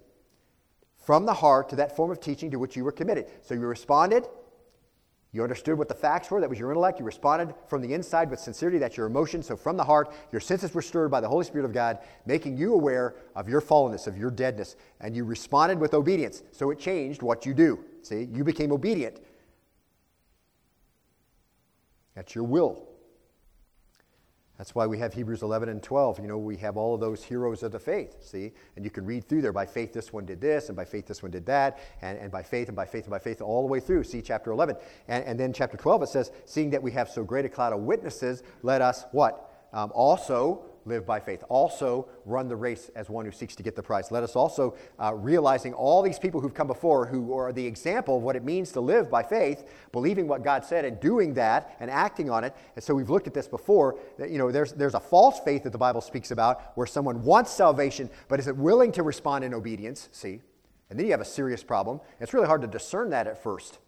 [0.97, 3.27] from the heart to that form of teaching to which you were committed.
[3.41, 4.27] So you responded.
[5.34, 6.41] You understood what the facts were.
[6.41, 6.99] That was your intellect.
[6.99, 8.77] You responded from the inside with sincerity.
[8.77, 9.41] That's your emotion.
[9.41, 12.57] So from the heart, your senses were stirred by the Holy Spirit of God, making
[12.57, 14.75] you aware of your fallenness, of your deadness.
[14.99, 16.43] And you responded with obedience.
[16.51, 17.84] So it changed what you do.
[18.01, 19.21] See, you became obedient.
[22.13, 22.90] That's your will.
[24.62, 26.19] That's why we have Hebrews 11 and 12.
[26.19, 28.52] You know, we have all of those heroes of the faith, see?
[28.76, 29.52] And you can read through there.
[29.52, 32.32] By faith, this one did this, and by faith, this one did that, and, and
[32.32, 34.04] by faith, and by faith, and by faith, all the way through.
[34.04, 34.76] See chapter 11.
[35.08, 37.74] And, and then chapter 12, it says, Seeing that we have so great a cloud
[37.74, 39.67] of witnesses, let us what?
[39.74, 41.43] Um, also live by faith.
[41.49, 44.11] Also, run the race as one who seeks to get the prize.
[44.11, 48.17] Let us also, uh, realizing all these people who've come before, who are the example
[48.17, 51.75] of what it means to live by faith, believing what God said and doing that
[51.79, 52.55] and acting on it.
[52.75, 53.97] And so we've looked at this before.
[54.17, 57.23] That, you know, there's, there's a false faith that the Bible speaks about where someone
[57.23, 60.09] wants salvation but isn't willing to respond in obedience.
[60.11, 60.41] See?
[60.89, 62.01] And then you have a serious problem.
[62.19, 63.79] It's really hard to discern that at first.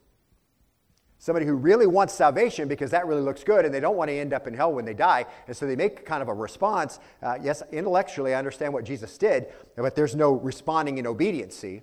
[1.23, 4.13] Somebody who really wants salvation because that really looks good and they don't want to
[4.13, 5.25] end up in hell when they die.
[5.47, 6.99] And so they make kind of a response.
[7.21, 11.81] Uh, yes, intellectually, I understand what Jesus did, but there's no responding in obedience, see?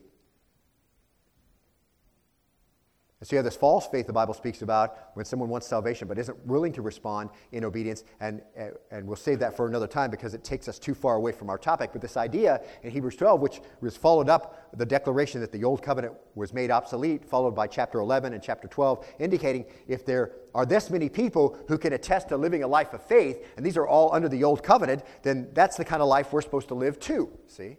[3.21, 6.09] And so you have this false faith the Bible speaks about when someone wants salvation
[6.09, 8.03] but isn't willing to respond in obedience.
[8.19, 11.17] And, eh, and we'll save that for another time because it takes us too far
[11.17, 11.91] away from our topic.
[11.93, 15.83] But this idea in Hebrews 12, which was followed up, the declaration that the old
[15.83, 20.65] covenant was made obsolete, followed by chapter 11 and chapter 12, indicating if there are
[20.65, 23.87] this many people who can attest to living a life of faith, and these are
[23.87, 26.99] all under the old covenant, then that's the kind of life we're supposed to live
[26.99, 27.31] too.
[27.47, 27.77] See?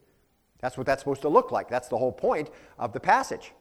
[0.59, 1.67] That's what that's supposed to look like.
[1.67, 3.53] That's the whole point of the passage.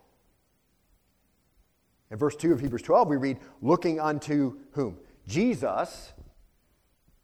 [2.11, 4.99] In verse 2 of Hebrews 12, we read, looking unto whom?
[5.27, 6.13] Jesus,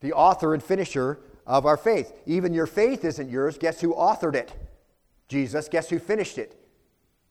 [0.01, 2.13] the author and finisher of our faith.
[2.27, 3.59] Even your faith isn't yours.
[3.59, 4.53] Guess who authored it?
[5.29, 5.69] Jesus.
[5.69, 6.61] Guess who finished it?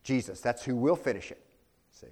[0.03, 0.41] Jesus.
[0.41, 1.41] That's who will finish it.
[1.91, 2.07] See?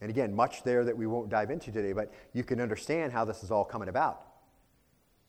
[0.00, 3.24] And again, much there that we won't dive into today, but you can understand how
[3.24, 4.22] this is all coming about.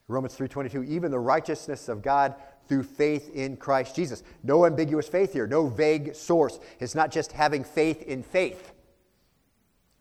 [0.08, 2.34] Romans 3:22 even the righteousness of God
[2.69, 4.23] through faith in Christ Jesus.
[4.43, 6.60] No ambiguous faith here, no vague source.
[6.79, 8.71] It's not just having faith in faith.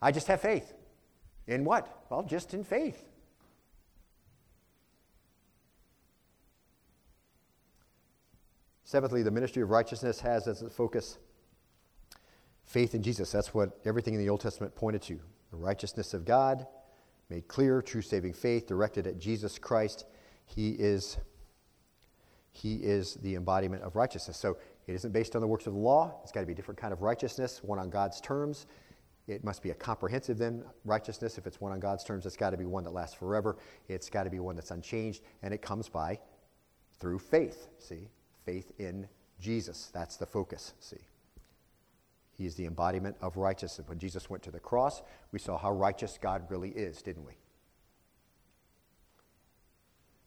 [0.01, 0.75] I just have faith.
[1.49, 2.05] In what?
[2.11, 3.03] Well, just in faith.
[8.85, 11.19] Seventhly, the ministry of righteousness has as its focus
[12.65, 13.33] faith in Jesus.
[13.33, 15.19] That's what everything in the Old Testament pointed to.
[15.51, 16.67] The righteousness of God
[17.31, 20.05] made clear, true saving faith directed at Jesus Christ.
[20.47, 21.19] He is
[22.59, 24.37] he is the embodiment of righteousness.
[24.37, 24.57] So
[24.89, 26.19] it isn't based on the works of the law.
[26.23, 28.67] It's got to be a different kind of righteousness, one on God's terms.
[29.29, 31.39] It must be a comprehensive then righteousness.
[31.39, 33.59] If it's one on God's terms, it's got to be one that lasts forever.
[33.89, 36.19] It's got to be one that's unchanged, and it comes by
[36.99, 37.69] through faith.
[37.79, 38.09] See,
[38.45, 39.07] faith in
[39.39, 39.91] Jesus.
[39.95, 40.73] That's the focus.
[40.81, 40.97] See,
[42.33, 43.87] He is the embodiment of righteousness.
[43.87, 47.35] When Jesus went to the cross, we saw how righteous God really is, didn't we?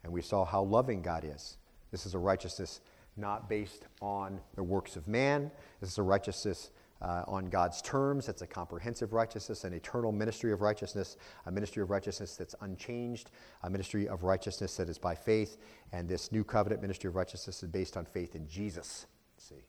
[0.03, 1.57] And we saw how loving God is.
[1.91, 2.81] This is a righteousness
[3.17, 5.51] not based on the works of man.
[5.79, 8.29] This is a righteousness uh, on God's terms.
[8.29, 13.31] It's a comprehensive righteousness, an eternal ministry of righteousness, a ministry of righteousness that's unchanged,
[13.63, 15.57] a ministry of righteousness that is by faith.
[15.91, 19.07] And this new covenant ministry of righteousness is based on faith in Jesus.
[19.37, 19.65] See,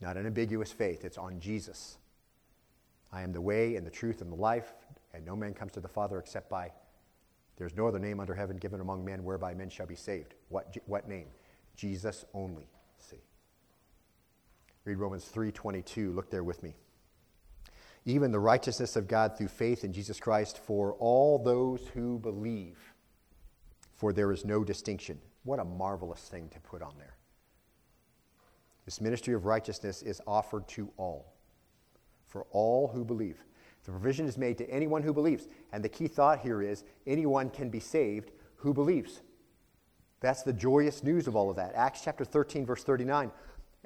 [0.00, 1.98] not an ambiguous faith, it's on Jesus.
[3.12, 4.72] I am the way and the truth and the life,
[5.12, 6.72] and no man comes to the Father except by.
[7.56, 10.34] There's no other name under heaven given among men whereby men shall be saved.
[10.48, 11.26] What, what name?
[11.76, 12.68] Jesus only.
[12.98, 13.22] See.
[14.84, 16.12] Read Romans 3:22.
[16.12, 16.74] Look there with me.
[18.04, 22.94] Even the righteousness of God through faith in Jesus Christ for all those who believe.
[23.94, 25.20] For there is no distinction.
[25.44, 27.16] What a marvelous thing to put on there.
[28.84, 31.32] This ministry of righteousness is offered to all,
[32.26, 33.44] for all who believe.
[33.84, 35.48] The provision is made to anyone who believes.
[35.72, 39.22] And the key thought here is anyone can be saved who believes.
[40.22, 41.74] That's the joyous news of all of that.
[41.74, 43.30] Acts chapter 13, verse 39.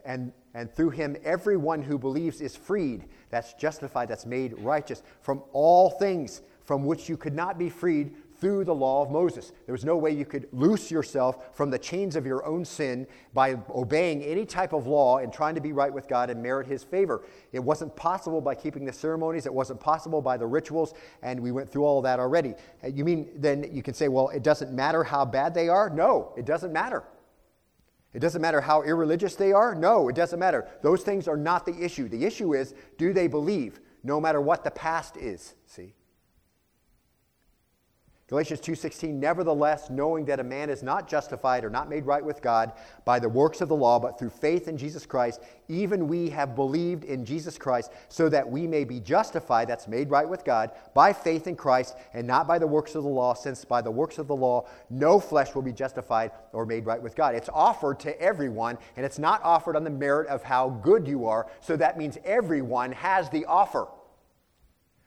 [0.05, 3.07] And, and through him, everyone who believes is freed.
[3.31, 8.15] That's justified, that's made righteous from all things from which you could not be freed
[8.39, 9.53] through the law of Moses.
[9.65, 13.07] There was no way you could loose yourself from the chains of your own sin
[13.33, 16.67] by obeying any type of law and trying to be right with God and merit
[16.67, 17.25] his favor.
[17.53, 21.53] It wasn't possible by keeping the ceremonies, it wasn't possible by the rituals, and we
[21.53, 22.55] went through all that already.
[22.85, 25.89] Uh, you mean then you can say, well, it doesn't matter how bad they are?
[25.91, 27.05] No, it doesn't matter.
[28.13, 29.75] It doesn't matter how irreligious they are?
[29.75, 30.67] No, it doesn't matter.
[30.83, 32.09] Those things are not the issue.
[32.09, 35.55] The issue is do they believe, no matter what the past is?
[35.67, 35.93] See?
[38.29, 42.43] Galatians 2:16 Nevertheless knowing that a man is not justified or not made right with
[42.43, 42.73] God
[43.05, 46.57] by the works of the law but through faith in Jesus Christ even we have
[46.57, 50.73] believed in Jesus Christ so that we may be justified that's made right with God
[50.93, 53.93] by faith in Christ and not by the works of the law since by the
[53.93, 57.37] works of the law no flesh will be justified or made right with God.
[57.37, 61.27] It's offered to everyone and it's not offered on the merit of how good you
[61.27, 63.87] are so that means everyone has the offer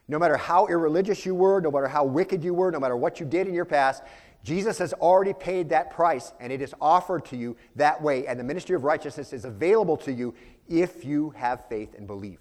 [0.09, 3.19] no matter how irreligious you were, no matter how wicked you were, no matter what
[3.19, 4.03] you did in your past,
[4.43, 8.25] Jesus has already paid that price and it is offered to you that way.
[8.25, 10.33] And the ministry of righteousness is available to you
[10.67, 12.39] if you have faith and believe.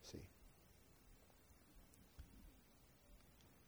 [0.00, 0.22] See?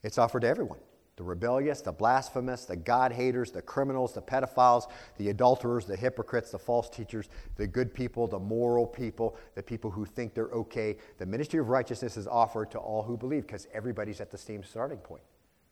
[0.02, 0.78] It's offered to everyone
[1.18, 6.52] the rebellious, the blasphemous, the God haters, the criminals, the pedophiles, the adulterers, the hypocrites,
[6.52, 10.96] the false teachers, the good people, the moral people, the people who think they're okay.
[11.18, 14.62] The ministry of righteousness is offered to all who believe because everybody's at the same
[14.62, 15.24] starting point.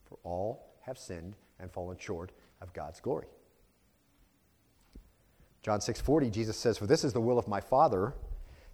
[0.04, 3.28] For all have sinned and fallen short of God's glory.
[5.62, 8.14] John 6:40 Jesus says, "For this is the will of my Father,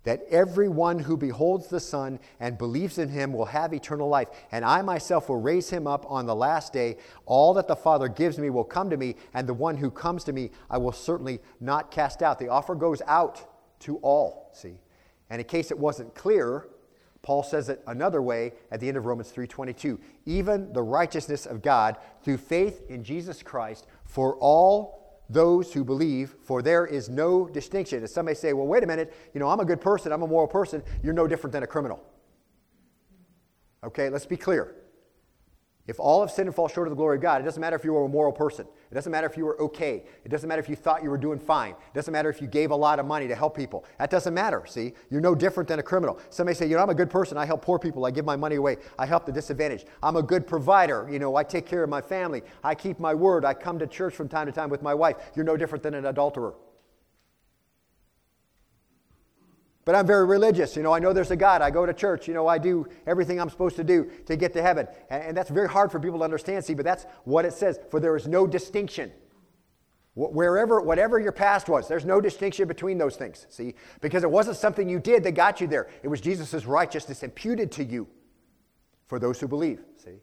[0.05, 4.65] that everyone who beholds the Son and believes in him will have eternal life, and
[4.65, 6.97] I myself will raise him up on the last day.
[7.25, 10.25] All that the Father gives me will come to me, and the one who comes
[10.25, 12.39] to me I will certainly not cast out.
[12.39, 13.45] The offer goes out
[13.81, 14.79] to all, see.
[15.31, 16.69] And in case it wasn't clear,
[17.23, 19.99] Paul says it another way at the end of Romans 3:22.
[20.27, 25.02] Even the righteousness of God through faith in Jesus Christ for all
[25.33, 27.99] those who believe, for there is no distinction.
[27.99, 30.23] And some may say, well, wait a minute, you know, I'm a good person, I'm
[30.23, 32.03] a moral person, you're no different than a criminal.
[33.85, 34.77] Okay, let's be clear.
[35.89, 37.75] If all have sinned and fall short of the glory of God, it doesn't matter
[37.75, 38.67] if you were a moral person.
[38.91, 40.05] It doesn't matter if you were okay.
[40.25, 41.73] It doesn't matter if you thought you were doing fine.
[41.73, 43.85] It doesn't matter if you gave a lot of money to help people.
[43.99, 44.93] That doesn't matter, see?
[45.11, 46.21] You're no different than a criminal.
[46.31, 47.37] Somebody say, you know, I'm a good person.
[47.37, 48.07] I help poor people.
[48.07, 48.77] I give my money away.
[48.97, 49.87] I help the disadvantaged.
[50.05, 51.09] I'm a good provider.
[51.11, 52.43] You know, I take care of my family.
[52.63, 53.45] I keep my word.
[53.45, 55.17] I come to church from time to time with my wife.
[55.35, 56.55] You're no different than an adulterer.
[59.85, 60.77] But I'm very religious.
[60.77, 61.61] You know, I know there's a God.
[61.61, 62.29] I go to church.
[62.29, 64.87] You know, I do everything I'm supposed to do to get to heaven.
[65.11, 67.81] And, and that's very hard for people to understand, see, but that's what it says.
[67.91, 69.11] For there is no distinction.
[70.15, 73.75] Wherever, whatever your past was, there's no distinction between those things, see?
[74.03, 75.89] Because it wasn't something you did that got you there.
[76.03, 78.07] It was Jesus' righteousness imputed to you
[79.07, 80.21] for those who believe, see?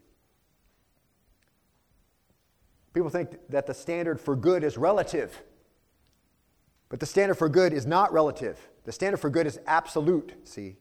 [2.93, 5.41] People think that the standard for good is relative.
[6.89, 8.60] But the standard for good is not relative.
[8.84, 10.78] The standard for good is absolute, see?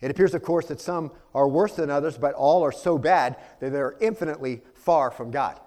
[0.00, 3.36] It appears, of course, that some are worse than others, but all are so bad
[3.58, 5.58] that they're infinitely far from God.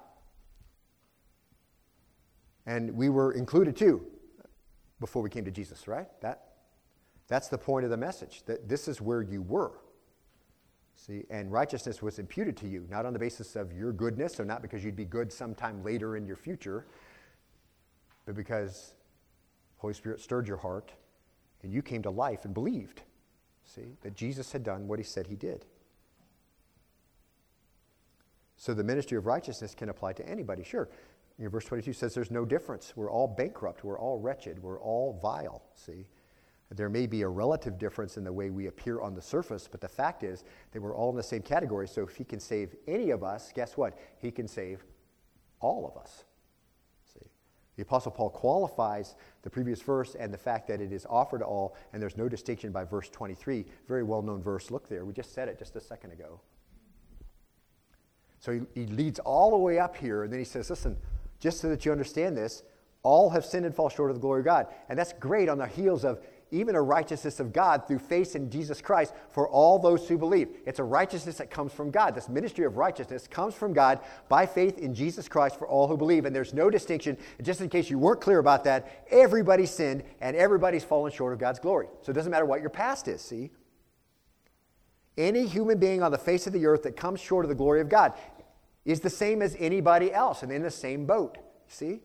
[2.65, 4.05] And we were included too
[5.01, 6.07] before we came to Jesus, right?
[6.21, 6.53] That,
[7.27, 9.73] that's the point of the message, that this is where you were.
[10.95, 14.45] See, and righteousness was imputed to you, not on the basis of your goodness, or
[14.45, 16.85] not because you'd be good sometime later in your future,
[18.25, 18.93] but because
[19.81, 20.91] Holy Spirit stirred your heart
[21.63, 23.01] and you came to life and believed,
[23.63, 25.65] see, that Jesus had done what he said he did.
[28.57, 30.87] So the ministry of righteousness can apply to anybody, sure.
[31.39, 32.93] You know, verse 22 says there's no difference.
[32.95, 33.83] We're all bankrupt.
[33.83, 34.61] We're all wretched.
[34.61, 36.05] We're all vile, see.
[36.69, 39.81] There may be a relative difference in the way we appear on the surface, but
[39.81, 41.87] the fact is that we're all in the same category.
[41.87, 43.97] So if he can save any of us, guess what?
[44.19, 44.85] He can save
[45.59, 46.23] all of us.
[47.81, 51.45] The Apostle Paul qualifies the previous verse and the fact that it is offered to
[51.45, 53.65] all, and there's no distinction by verse 23.
[53.87, 54.69] Very well known verse.
[54.69, 55.03] Look there.
[55.03, 56.39] We just said it just a second ago.
[58.39, 60.95] So he, he leads all the way up here, and then he says, Listen,
[61.39, 62.61] just so that you understand this,
[63.01, 64.67] all have sinned and fall short of the glory of God.
[64.87, 68.49] And that's great on the heels of even a righteousness of God through faith in
[68.49, 70.49] Jesus Christ for all those who believe.
[70.65, 72.13] It's a righteousness that comes from God.
[72.13, 75.97] This ministry of righteousness comes from God by faith in Jesus Christ for all who
[75.97, 76.25] believe.
[76.25, 77.17] And there's no distinction.
[77.41, 81.39] just in case you weren't clear about that, everybody sinned and everybody's fallen short of
[81.39, 81.87] God's glory.
[82.01, 83.51] So it doesn't matter what your past is, see?
[85.17, 87.81] Any human being on the face of the earth that comes short of the glory
[87.81, 88.13] of God
[88.85, 91.37] is the same as anybody else and in the same boat.
[91.67, 92.01] See?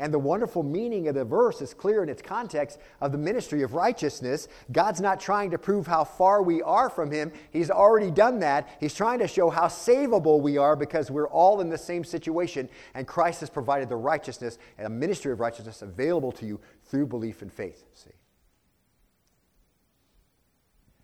[0.00, 3.62] And the wonderful meaning of the verse is clear in its context of the ministry
[3.62, 4.46] of righteousness.
[4.70, 7.32] God's not trying to prove how far we are from Him.
[7.50, 8.68] He's already done that.
[8.78, 12.68] He's trying to show how savable we are because we're all in the same situation,
[12.94, 17.06] and Christ has provided the righteousness and a ministry of righteousness available to you through
[17.06, 17.84] belief and faith.
[17.94, 18.10] See?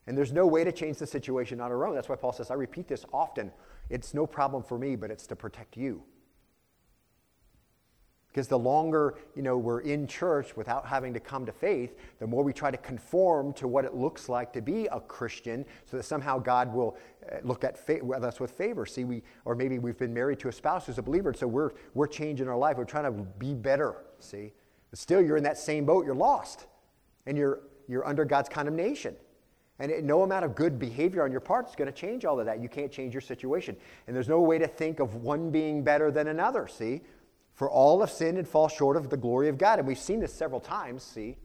[0.07, 1.95] And there's no way to change the situation on our own.
[1.95, 3.51] That's why Paul says, I repeat this often.
[3.91, 6.05] It's no problem for me, but it's to protect you.
[8.35, 12.27] Because the longer you know, we're in church without having to come to faith, the
[12.27, 15.97] more we try to conform to what it looks like to be a Christian so
[15.97, 16.97] that somehow God will
[17.31, 18.87] uh, look at fa- us with favor.
[18.87, 21.71] See, we, or maybe we've been married to a spouse who's a believer, so we're,
[21.95, 22.77] we're changing our life.
[22.77, 24.53] We're trying to be better, see?
[24.91, 26.05] But still, you're in that same boat.
[26.05, 26.67] You're lost.
[27.27, 29.15] And you're, you're under God's condemnation.
[29.79, 32.41] And it, no amount of good behavior on your part is going to change all
[32.41, 32.61] of that.
[32.61, 33.77] You can't change your situation.
[34.09, 37.03] And there's no way to think of one being better than another, see?
[37.55, 39.79] For all have sinned and fall short of the glory of God.
[39.79, 41.37] And we've seen this several times, see?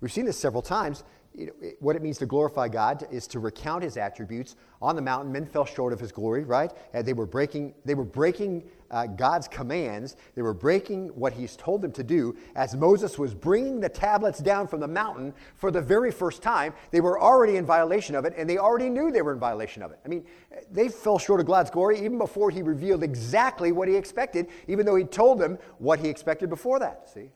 [0.00, 1.04] We've seen this several times.
[1.34, 4.56] Know, what it means to glorify God is to recount his attributes.
[4.82, 6.70] On the mountain, men fell short of his glory, right?
[6.92, 10.16] And they were breaking, they were breaking uh, God's commands.
[10.34, 12.36] They were breaking what he's told them to do.
[12.54, 16.74] As Moses was bringing the tablets down from the mountain for the very first time,
[16.90, 19.82] they were already in violation of it, and they already knew they were in violation
[19.82, 19.98] of it.
[20.04, 20.24] I mean,
[20.70, 24.86] they fell short of God's glory even before he revealed exactly what he expected, even
[24.86, 27.08] though he told them what he expected before that.
[27.12, 27.30] See?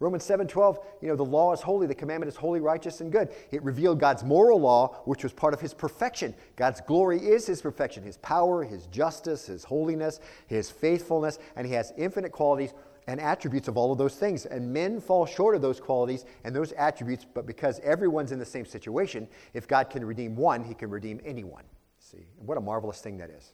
[0.00, 3.28] Romans 7:12, you know, the law is holy, the commandment is holy, righteous, and good.
[3.50, 6.34] It revealed God's moral law, which was part of his perfection.
[6.56, 11.74] God's glory is his perfection, his power, his justice, his holiness, his faithfulness, and he
[11.74, 12.72] has infinite qualities
[13.06, 14.46] and attributes of all of those things.
[14.46, 18.44] And men fall short of those qualities and those attributes, but because everyone's in the
[18.46, 21.64] same situation, if God can redeem one, he can redeem anyone.
[21.98, 23.52] See, what a marvelous thing that is.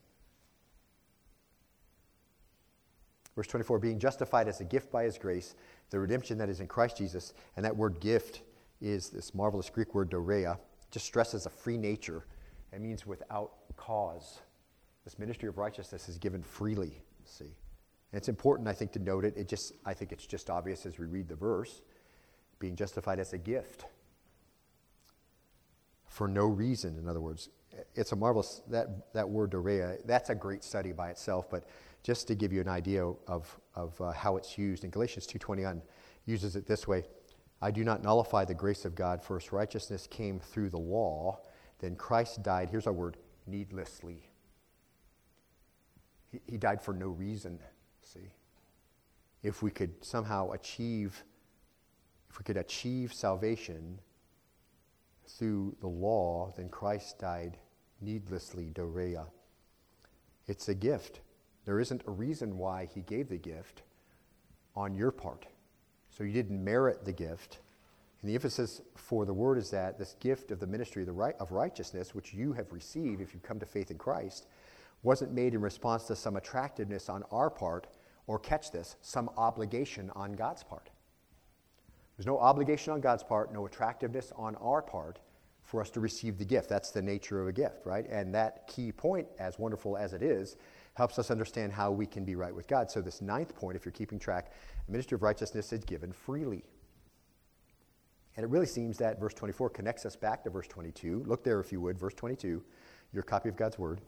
[3.37, 5.55] Verse 24, being justified as a gift by his grace
[5.90, 7.35] the redemption that is in Christ Jesus.
[7.55, 8.40] And that word gift
[8.81, 10.59] is this marvelous Greek word dorea.
[10.90, 12.25] Just stresses a free nature.
[12.72, 14.40] It means without cause.
[15.05, 17.44] This ministry of righteousness is given freely, see.
[18.12, 19.35] And it's important, I think, to note it.
[19.37, 21.83] It just, I think it's just obvious as we read the verse,
[22.59, 23.85] being justified as a gift.
[26.09, 27.51] For no reason, in other words.
[27.94, 31.68] It's a marvelous, that, that word dorea, that's a great study by itself, but
[32.07, 35.83] just to give you an idea of, of uh, how it's used, in Galatians 2.21
[36.25, 37.03] uses it this way,
[37.61, 41.40] I do not nullify the grace of God, first righteousness came through the law,
[41.81, 43.16] then Christ died, here's our word,
[43.49, 44.23] needlessly.
[46.31, 47.59] He, he died for no reason,
[48.03, 48.31] see.
[49.42, 51.25] If we could somehow achieve,
[52.31, 53.99] if we could achieve salvation
[55.27, 57.59] through the law, then Christ died
[58.01, 59.27] needlessly, dorea.
[60.47, 61.23] It's a gift.
[61.67, 63.83] There isn't a reason why he gave the gift
[64.75, 65.47] on your part.
[66.11, 67.59] So you didn't merit the gift.
[68.23, 71.13] And the emphasis for the word is that this gift of the ministry of, the
[71.13, 74.47] right, of righteousness, which you have received if you come to faith in Christ,
[75.03, 77.89] wasn't made in response to some attractiveness on our part,
[78.27, 80.91] or catch this, some obligation on God's part.
[82.17, 85.19] There's no obligation on God's part, no attractiveness on our part
[85.63, 86.69] for us to receive the gift.
[86.69, 88.07] That's the nature of a gift, right?
[88.09, 90.57] And that key point, as wonderful as it is,
[90.97, 92.91] helps us understand how we can be right with God.
[92.91, 94.53] So, this ninth point, if you're keeping track,
[94.87, 96.65] the ministry of righteousness is given freely.
[98.37, 101.25] And it really seems that verse 24 connects us back to verse 22.
[101.27, 102.63] Look there, if you would, verse 22,
[103.13, 104.01] your copy of God's word.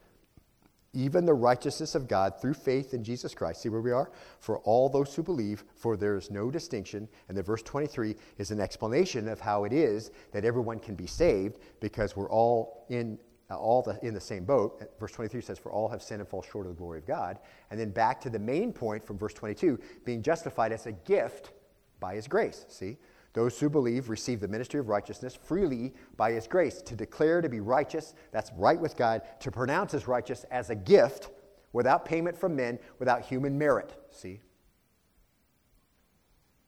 [0.95, 3.61] Even the righteousness of God through faith in Jesus Christ.
[3.61, 4.11] See where we are?
[4.41, 7.07] For all those who believe, for there is no distinction.
[7.29, 11.07] And then verse 23 is an explanation of how it is that everyone can be
[11.07, 13.19] saved because we're all in
[13.51, 14.79] Uh, all the, in the same boat.
[14.81, 17.07] Uh, verse 23 says, For all have sinned and fall short of the glory of
[17.07, 17.39] God.
[17.71, 21.53] And then back to the main point from verse 22, being justified as a gift
[21.99, 22.67] by his grace.
[22.69, 22.99] See?
[23.33, 26.83] Those who believe receive the ministry of righteousness freely by his grace.
[26.83, 29.23] To declare to be righteous, that's right with God.
[29.41, 31.31] To pronounce as righteous as a gift
[31.73, 33.95] without payment from men, without human merit.
[34.11, 34.41] See?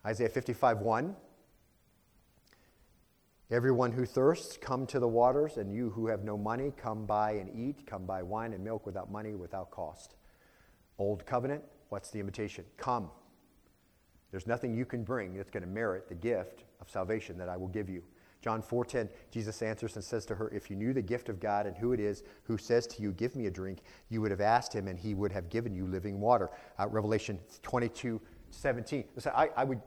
[0.07, 1.17] Isaiah 55 1.
[3.51, 7.33] Everyone who thirsts, come to the waters, and you who have no money, come buy
[7.33, 7.85] and eat.
[7.85, 10.15] Come buy wine and milk without money, without cost.
[10.99, 12.65] Old covenant, what's the invitation?
[12.77, 13.11] Come.
[14.31, 17.57] There's nothing you can bring that's going to merit the gift of salvation that I
[17.57, 18.05] will give you.
[18.41, 21.67] John 4:10, Jesus answers and says to her, "If you knew the gift of God
[21.67, 24.41] and who it is who says to you, give me a drink, you would have
[24.41, 29.05] asked him and he would have given you living water." Uh, Revelation 22:17.
[29.15, 29.83] Listen, I, I, would,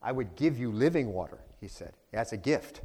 [0.00, 1.94] I would give you living water, he said.
[2.12, 2.82] That's a gift.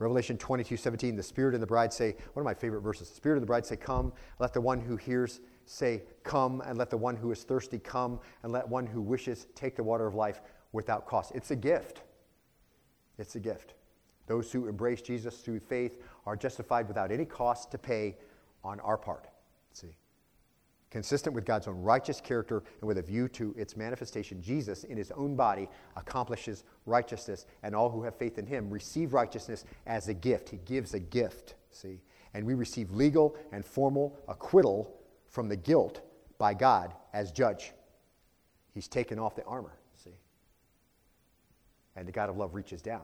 [0.00, 3.36] Revelation 22:17, the Spirit and the bride say, one of my favorite verses, the Spirit
[3.36, 6.96] and the bride say, Come, let the one who hears say, Come, and let the
[6.96, 10.40] one who is thirsty come, and let one who wishes take the water of life
[10.72, 11.32] without cost.
[11.36, 12.02] It's a gift.
[13.16, 13.74] It's a gift.
[14.26, 18.16] Those who embrace Jesus through faith are justified without any cost to pay
[18.64, 19.28] on our part.
[20.90, 24.96] Consistent with God's own righteous character and with a view to its manifestation, Jesus, in
[24.96, 30.08] his own body, accomplishes righteousness, and all who have faith in him receive righteousness as
[30.08, 30.48] a gift.
[30.48, 32.00] He gives a gift, see?
[32.34, 34.96] And we receive legal and formal acquittal
[35.28, 36.02] from the guilt
[36.38, 37.72] by God as judge.
[38.72, 39.72] He's taken off the armor.
[39.96, 40.10] See?
[41.96, 43.02] And the God of love reaches down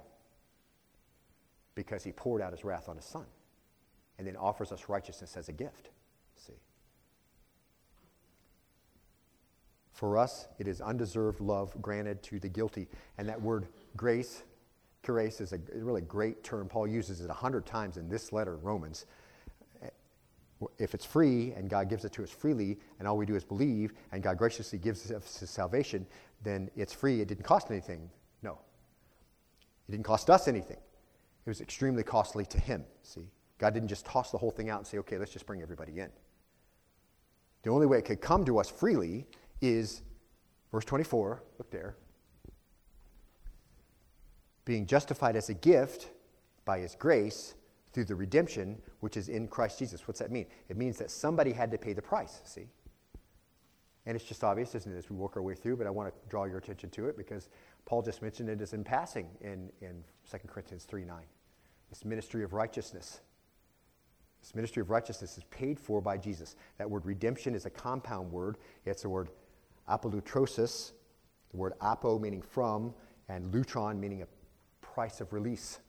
[1.75, 3.25] because he poured out his wrath on his son
[4.19, 5.89] and then offers us righteousness as a gift.
[6.37, 6.53] See?
[9.93, 12.89] For us, it is undeserved love granted to the guilty.
[13.19, 14.43] And that word grace,
[15.03, 16.69] grace, is a really great term.
[16.69, 19.07] Paul uses it a hundred times in this letter, Romans.
[20.79, 23.45] If it's free and God gives it to us freely, and all we do is
[23.45, 26.07] believe, and God graciously gives us his salvation,
[26.43, 27.21] then it's free.
[27.21, 28.09] It didn't cost anything.
[28.43, 28.59] No,
[29.89, 30.79] it didn't cost us anything.
[31.45, 33.27] It was extremely costly to him, see?
[33.59, 35.99] God didn't just toss the whole thing out and say, okay, let's just bring everybody
[35.99, 36.11] in.
[37.63, 39.27] The only way it could come to us freely
[39.63, 40.03] is,
[40.71, 41.97] verse 24, look there,
[44.65, 46.11] being justified as a gift
[46.65, 47.55] by his grace
[47.93, 50.07] through the redemption which is in Christ Jesus.
[50.07, 50.47] What's that mean?
[50.69, 52.69] It means that somebody had to pay the price, see?
[54.07, 56.13] And it's just obvious, isn't it, as we work our way through, but I want
[56.13, 57.49] to draw your attention to it because
[57.85, 61.23] Paul just mentioned it as in passing in, in 2 Corinthians 3 9.
[61.91, 63.21] This ministry of righteousness.
[64.41, 66.57] This ministry of righteousness is paid for by Jesus.
[66.79, 68.57] That word redemption is a compound word.
[68.85, 69.29] It's the word
[69.89, 70.93] apolutrosis,
[71.51, 72.95] the word apo meaning from,
[73.29, 74.27] and lutron meaning a
[74.81, 75.81] price of release.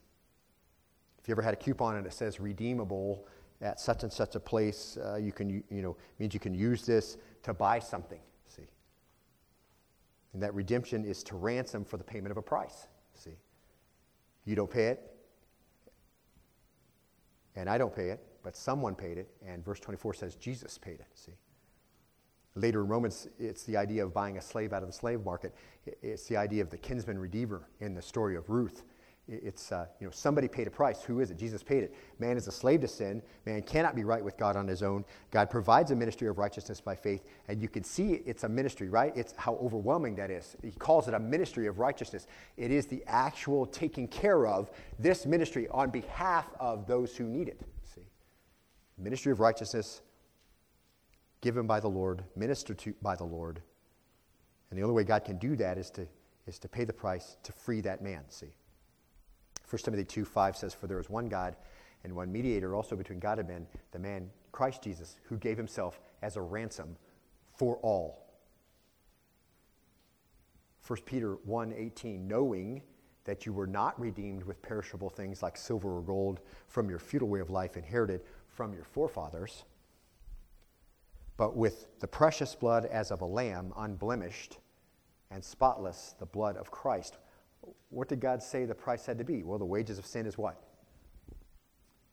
[1.21, 3.25] If you ever had a coupon and it says redeemable
[3.61, 6.85] at such and such a place, uh, you can, you know, means you can use
[6.85, 8.19] this to buy something.
[8.47, 8.67] See?
[10.33, 12.87] And that redemption is to ransom for the payment of a price.
[13.13, 13.37] See?
[14.45, 15.15] You don't pay it,
[17.55, 20.99] and I don't pay it, but someone paid it, and verse 24 says Jesus paid
[20.99, 21.07] it.
[21.15, 21.33] See?
[22.55, 25.55] Later in Romans, it's the idea of buying a slave out of the slave market.
[26.01, 28.83] It's the idea of the kinsman redeemer in the story of Ruth.
[29.27, 31.01] It's, uh, you know, somebody paid a price.
[31.01, 31.37] Who is it?
[31.37, 31.95] Jesus paid it.
[32.19, 33.21] Man is a slave to sin.
[33.45, 35.05] Man cannot be right with God on his own.
[35.31, 38.89] God provides a ministry of righteousness by faith, and you can see it's a ministry,
[38.89, 39.15] right?
[39.15, 40.57] It's how overwhelming that is.
[40.61, 42.27] He calls it a ministry of righteousness.
[42.57, 47.47] It is the actual taking care of this ministry on behalf of those who need
[47.47, 47.61] it.
[47.95, 48.01] See?
[48.97, 50.01] Ministry of righteousness
[51.43, 53.61] given by the Lord, ministered to by the Lord.
[54.69, 56.07] And the only way God can do that is to,
[56.47, 58.55] is to pay the price to free that man, see?
[59.69, 61.57] 1 Timothy 2 5 says, For there is one God
[62.05, 65.99] and one mediator also between God and men, the man Christ Jesus, who gave himself
[66.21, 66.95] as a ransom
[67.53, 68.23] for all.
[70.87, 72.81] 1 Peter 1 18, knowing
[73.25, 77.27] that you were not redeemed with perishable things like silver or gold from your futile
[77.27, 79.65] way of life inherited from your forefathers,
[81.37, 84.57] but with the precious blood as of a lamb, unblemished
[85.31, 87.17] and spotless, the blood of Christ
[87.89, 89.43] what did God say the price had to be?
[89.43, 90.61] Well, the wages of sin is what?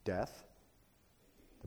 [0.05, 0.45] Death.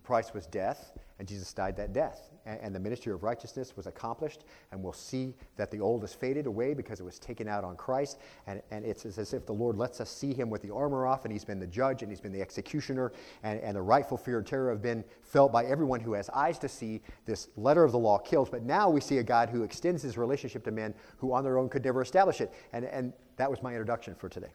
[0.03, 2.29] Price was death, and Jesus died that death.
[2.45, 6.13] And, and, the ministry of righteousness was accomplished, and we'll see that the old has
[6.13, 8.19] faded away because it was taken out on Christ.
[8.45, 11.23] And, and it's as if the Lord lets us see him with the armor off,
[11.23, 14.39] and he's been the judge, and he's been the executioner, and, and the rightful fear
[14.39, 17.01] and terror have been felt by everyone who has eyes to see.
[17.25, 20.17] This letter of the law kills, but now we see a God who extends his
[20.17, 22.51] relationship to men who on their own could never establish it.
[22.73, 24.51] And, and that was my introduction for today.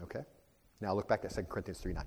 [0.00, 0.22] Okay?
[0.80, 2.04] Now look back at 2 Corinthians 3 9.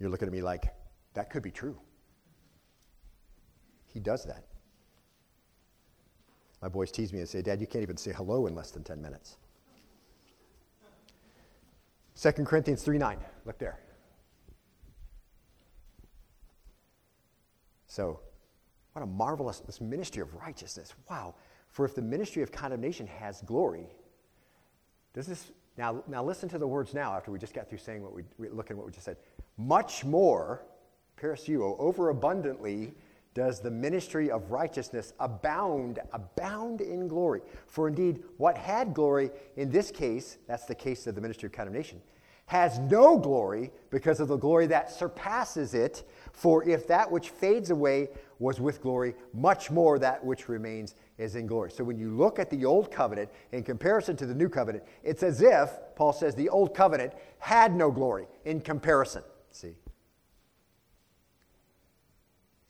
[0.00, 0.72] You're looking at me like,
[1.18, 1.76] that could be true.
[3.92, 4.44] He does that.
[6.62, 8.84] My boys tease me and say, Dad, you can't even say hello in less than
[8.84, 9.36] 10 minutes.
[12.20, 13.18] 2 Corinthians 3 9.
[13.46, 13.80] Look there.
[17.88, 18.20] So,
[18.92, 20.94] What a marvelous this ministry of righteousness.
[21.10, 21.34] Wow.
[21.68, 23.88] For if the ministry of condemnation has glory,
[25.14, 28.04] does this now now listen to the words now after we just got through saying
[28.04, 29.16] what we, we look at what we just said.
[29.56, 30.62] Much more,
[31.20, 32.94] perisseuo, overabundantly
[33.34, 37.40] does the ministry of righteousness abound, abound in glory.
[37.66, 41.52] For indeed, what had glory in this case, that's the case of the ministry of
[41.52, 42.00] condemnation,
[42.46, 46.02] has no glory because of the glory that surpasses it.
[46.32, 48.08] For if that which fades away
[48.38, 51.70] was with glory, much more that which remains is in glory.
[51.70, 55.22] So when you look at the old covenant in comparison to the new covenant, it's
[55.22, 59.22] as if, Paul says, the old covenant had no glory in comparison.
[59.50, 59.74] See?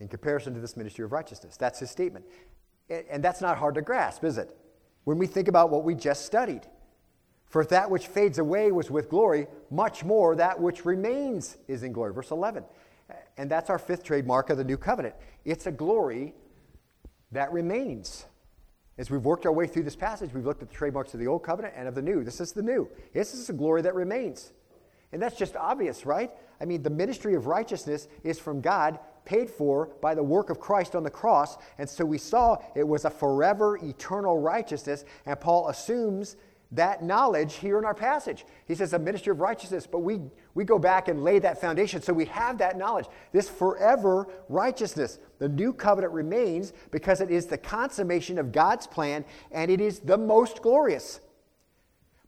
[0.00, 1.56] In comparison to this ministry of righteousness.
[1.56, 2.24] That's his statement.
[3.10, 4.56] And that's not hard to grasp, is it?
[5.04, 6.62] When we think about what we just studied.
[7.46, 11.92] For that which fades away was with glory, much more that which remains is in
[11.92, 12.12] glory.
[12.12, 12.64] Verse 11.
[13.38, 15.14] And that's our fifth trademark of the new covenant.
[15.44, 16.34] It's a glory
[17.32, 18.26] that remains.
[18.98, 21.26] As we've worked our way through this passage, we've looked at the trademarks of the
[21.26, 22.22] old covenant and of the new.
[22.22, 22.88] This is the new.
[23.14, 24.52] This is a glory that remains.
[25.12, 26.30] And that's just obvious, right?
[26.60, 28.98] I mean, the ministry of righteousness is from God
[29.28, 31.58] paid for by the work of Christ on the cross.
[31.76, 35.04] And so we saw it was a forever, eternal righteousness.
[35.26, 36.36] And Paul assumes
[36.72, 38.46] that knowledge here in our passage.
[38.66, 40.20] He says a ministry of righteousness, but we,
[40.54, 42.00] we go back and lay that foundation.
[42.00, 45.18] So we have that knowledge, this forever righteousness.
[45.38, 50.00] The new covenant remains because it is the consummation of God's plan and it is
[50.00, 51.20] the most glorious.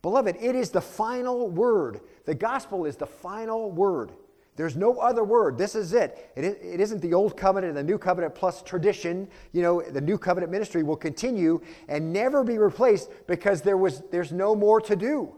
[0.02, 2.00] Beloved, it is the final word.
[2.26, 4.12] The gospel is the final word.
[4.60, 5.56] There's no other word.
[5.56, 6.30] This is it.
[6.36, 9.26] It, it isn't the old covenant and the new covenant plus tradition.
[9.52, 14.02] You know, the new covenant ministry will continue and never be replaced because there was,
[14.10, 15.34] there's no more to do.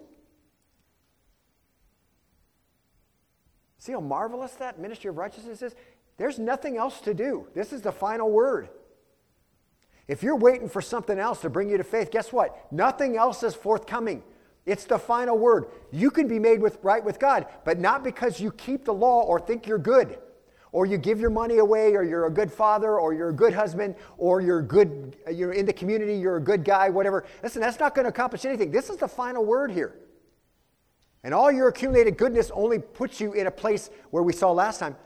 [3.79, 5.77] See how marvelous that ministry of righteousness is?
[6.16, 7.47] There's nothing else to do.
[7.55, 8.70] This is the final word.
[10.09, 12.73] If you're waiting for something else to bring you to faith, guess what?
[12.73, 14.25] Nothing else is forthcoming.
[14.65, 15.67] It's the final word.
[15.91, 19.23] You can be made with, right with God, but not because you keep the law
[19.23, 20.19] or think you're good,
[20.71, 23.53] or you give your money away, or you're a good father, or you're a good
[23.53, 27.27] husband, or you're good, you're in the community, you're a good guy, whatever.
[27.43, 28.71] Listen, that's not going to accomplish anything.
[28.71, 29.95] This is the final word here.
[31.25, 34.79] And all your accumulated goodness only puts you in a place where we saw last
[34.79, 34.97] time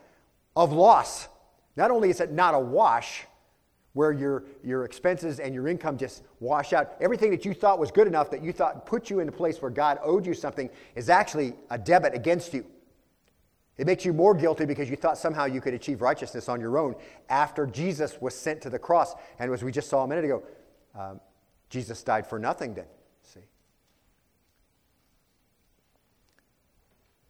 [0.55, 1.27] of loss.
[1.75, 3.25] Not only is it not a wash,
[3.93, 6.95] where your, your expenses and your income just wash out.
[7.01, 9.61] Everything that you thought was good enough, that you thought put you in a place
[9.61, 12.65] where God owed you something, is actually a debit against you.
[13.77, 16.77] It makes you more guilty because you thought somehow you could achieve righteousness on your
[16.77, 16.95] own
[17.29, 19.13] after Jesus was sent to the cross.
[19.39, 20.43] And as we just saw a minute ago,
[20.97, 21.19] um,
[21.69, 22.85] Jesus died for nothing then.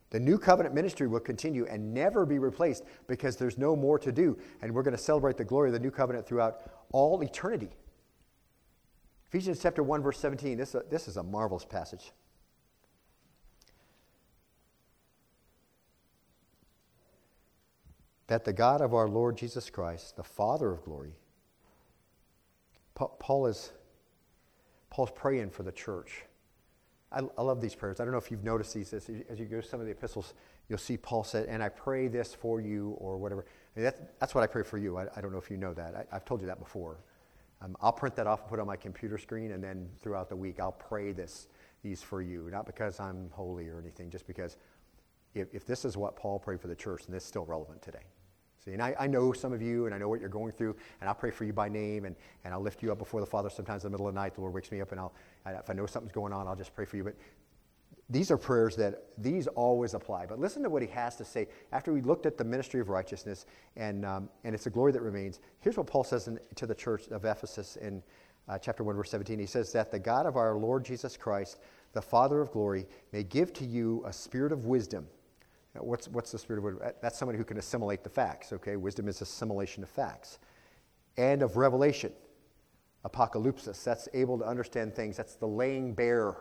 [0.09, 4.11] The new covenant ministry will continue and never be replaced because there's no more to
[4.11, 4.37] do.
[4.61, 7.69] And we're going to celebrate the glory of the new covenant throughout all eternity.
[9.27, 10.57] Ephesians chapter 1, verse 17.
[10.57, 12.11] This, uh, this is a marvelous passage.
[18.27, 21.13] That the God of our Lord Jesus Christ, the Father of glory,
[22.95, 23.73] Paul is
[24.89, 26.23] Paul's praying for the church.
[27.11, 27.99] I, I, love these prayers.
[27.99, 29.93] I don't know if you've noticed these as as you go to some of the
[29.93, 30.33] epistles,
[30.67, 33.45] you'll see Paul said, and I pray this for you or whatever.
[33.75, 34.97] I mean, that, that's what I pray for you.
[34.97, 36.07] I, I, don't know if you know that.
[36.11, 36.97] I, have told you that before.
[37.61, 40.29] Um, I'll print that off and put it on my computer screen, and then throughout
[40.29, 41.47] the week, I'll pray this,
[41.81, 42.49] these for you.
[42.51, 44.57] Not because I'm holy or anything, just because
[45.33, 48.03] if, if this is what Paul prayed for the church, then it's still relevant today.
[48.63, 50.75] See, and I, I, know some of you, and I know what you're going through,
[50.99, 53.27] and I'll pray for you by name, and, and I'll lift you up before the
[53.27, 54.35] Father sometimes in the middle of the night.
[54.35, 55.13] The Lord wakes me up, and I'll,
[55.51, 57.03] if I know something's going on, I'll just pray for you.
[57.03, 57.15] But
[58.09, 60.25] these are prayers that these always apply.
[60.25, 62.89] But listen to what he has to say after we looked at the ministry of
[62.89, 63.45] righteousness,
[63.75, 65.39] and, um, and it's a glory that remains.
[65.59, 68.01] Here's what Paul says in, to the church of Ephesus in
[68.47, 69.37] uh, chapter 1, verse 17.
[69.39, 71.59] He says, That the God of our Lord Jesus Christ,
[71.93, 75.07] the Father of glory, may give to you a spirit of wisdom
[75.81, 76.91] What's, what's the spirit of wisdom?
[77.01, 78.75] That's somebody who can assimilate the facts, okay?
[78.75, 80.39] Wisdom is assimilation of facts.
[81.17, 82.11] And of revelation,
[83.07, 83.83] apocalypsis.
[83.83, 85.17] That's able to understand things.
[85.17, 86.37] That's the laying bare.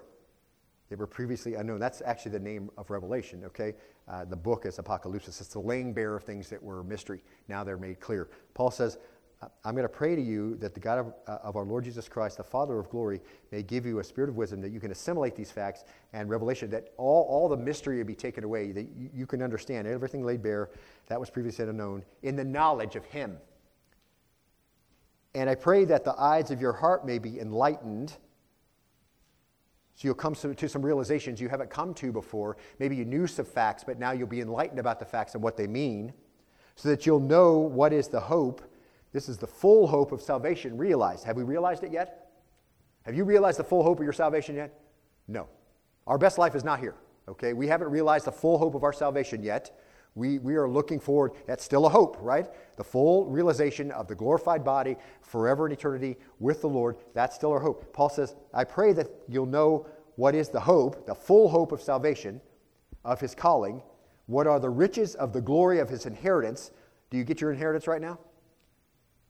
[0.88, 1.80] They were previously unknown.
[1.80, 3.74] That's actually the name of Revelation, okay?
[4.08, 5.40] Uh, the book is Apocalypsis.
[5.40, 7.24] It's the laying bare of things that were mystery.
[7.48, 8.28] Now they're made clear.
[8.54, 8.98] Paul says,
[9.64, 12.08] I'm going to pray to you that the God of, uh, of, our Lord Jesus
[12.08, 13.20] Christ, the Father of glory,
[13.52, 16.70] may give you a spirit of wisdom that you can assimilate these facts and revelation,
[16.70, 20.24] that all, all the mystery will be taken away, that you, you can understand everything
[20.24, 20.70] laid bare
[21.08, 23.36] that was previously unknown in the knowledge of Him.
[25.36, 28.16] And I pray that the eyes of your heart may be enlightened.
[29.94, 32.56] So you'll come to some realizations you haven't come to before.
[32.78, 35.58] Maybe you knew some facts, but now you'll be enlightened about the facts and what
[35.58, 36.14] they mean,
[36.74, 38.62] so that you'll know what is the hope
[39.16, 41.24] This is the full hope of salvation realized.
[41.24, 42.28] Have we realized it yet?
[43.06, 44.78] Have you realized the full hope of your salvation yet?
[45.26, 45.48] No.
[46.06, 47.54] Our best life is not here, okay?
[47.54, 49.78] We haven't realized the full hope of our salvation yet.
[50.16, 51.32] We, we are looking forward.
[51.46, 52.48] That's still a hope, right?
[52.76, 56.96] The full realization of the glorified body forever in eternity with the Lord.
[57.14, 57.92] That's still our hope.
[57.92, 59.86] Paul says, I pray that you'll know
[60.16, 62.40] what is the hope, the full hope of salvation,
[63.04, 63.82] of his calling.
[64.24, 66.70] What are the riches of the glory of his inheritance?
[67.10, 68.18] Do you get your inheritance right now?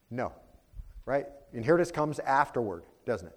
[0.09, 0.32] No.
[1.05, 1.26] Right?
[1.53, 3.37] Inheritance comes afterward, doesn't it?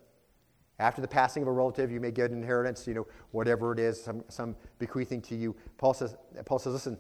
[0.78, 3.80] After the passing of a relative, you may get an inheritance, you know, whatever it
[3.80, 5.56] is, some, some bequeathing to you.
[5.78, 6.98] Paul says, Paul says, listen,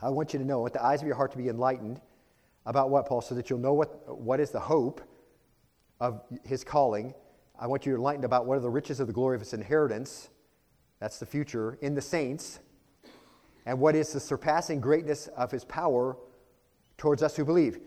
[0.00, 2.00] I want you to know, with the eyes of your heart to be enlightened
[2.64, 5.00] about what, Paul, so that you'll know what, what is the hope
[6.00, 7.14] of his calling.
[7.58, 9.54] I want you to enlightened about what are the riches of the glory of his
[9.54, 10.28] inheritance.
[11.00, 12.58] That's the future in the saints.
[13.64, 16.16] And what is the surpassing greatness of his power
[16.96, 17.78] towards us who believe.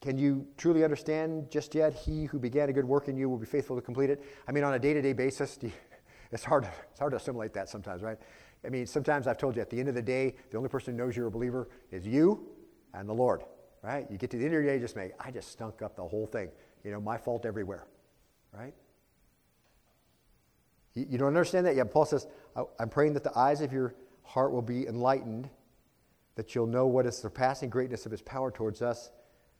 [0.00, 1.92] Can you truly understand just yet?
[1.92, 4.22] He who began a good work in you will be faithful to complete it.
[4.46, 5.58] I mean, on a day to day basis,
[6.32, 8.18] it's hard, it's hard to assimilate that sometimes, right?
[8.64, 10.94] I mean, sometimes I've told you at the end of the day, the only person
[10.94, 12.48] who knows you're a believer is you
[12.94, 13.42] and the Lord,
[13.82, 14.06] right?
[14.10, 16.06] You get to the end of your day, just make, I just stunk up the
[16.06, 16.50] whole thing.
[16.84, 17.86] You know, my fault everywhere,
[18.52, 18.74] right?
[20.94, 21.90] You, you don't understand that yet.
[21.90, 22.26] Paul says,
[22.78, 23.94] I'm praying that the eyes of your
[24.24, 25.48] heart will be enlightened,
[26.34, 29.10] that you'll know what is the surpassing greatness of his power towards us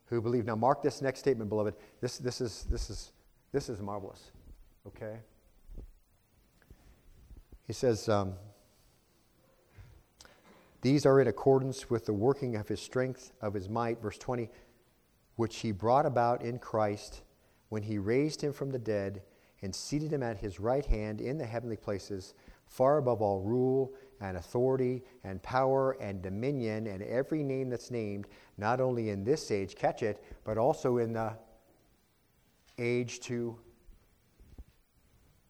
[0.06, 0.46] who believe.
[0.46, 1.74] Now, mark this next statement, beloved.
[2.00, 3.12] This, this, is, this, is,
[3.52, 4.32] this is marvelous,
[4.86, 5.18] okay?
[7.66, 8.34] He says, um,
[10.80, 14.48] these are in accordance with the working of his strength, of his might, verse 20,
[15.36, 17.22] which he brought about in Christ
[17.68, 19.22] when he raised him from the dead
[19.62, 22.34] and seated him at his right hand in the heavenly places,
[22.66, 28.28] far above all rule and authority and power and dominion and every name that's named,
[28.56, 31.32] not only in this age, catch it, but also in the
[32.78, 33.58] age to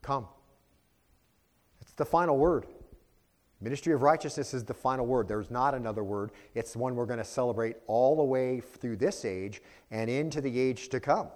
[0.01, 0.27] come.
[1.83, 2.67] It's the final word.
[3.61, 5.27] Ministry of righteousness is the final word.
[5.27, 6.31] There's not another word.
[6.55, 10.41] It's the one we're going to celebrate all the way through this age and into
[10.41, 11.29] the age to come.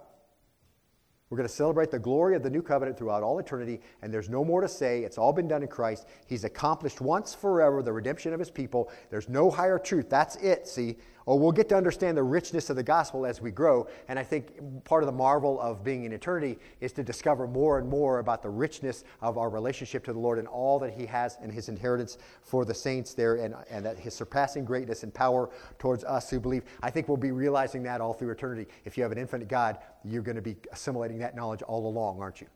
[1.33, 4.29] We're going to celebrate the glory of the new covenant throughout all eternity, and there's
[4.29, 5.03] no more to say.
[5.03, 6.07] It's all been done in Christ.
[6.27, 8.93] He's accomplished once forever the redemption of his people.
[9.09, 10.11] There's no higher truth.
[10.11, 10.99] That's it, see?
[11.27, 13.87] Or we'll get to understand the richness of the gospel as we grow.
[14.09, 17.79] And I think part of the marvel of being in eternity is to discover more
[17.79, 21.07] and more about the richness of our relationship to the Lord and all that He
[21.07, 25.13] has and His inheritance for the saints there, and, and that His surpassing greatness and
[25.13, 26.65] power towards us who believe.
[26.83, 28.67] I think we'll be realizing that all through eternity.
[28.85, 32.21] If you have an infinite God, you're going to be assimilating that knowledge all along,
[32.21, 32.49] aren't you?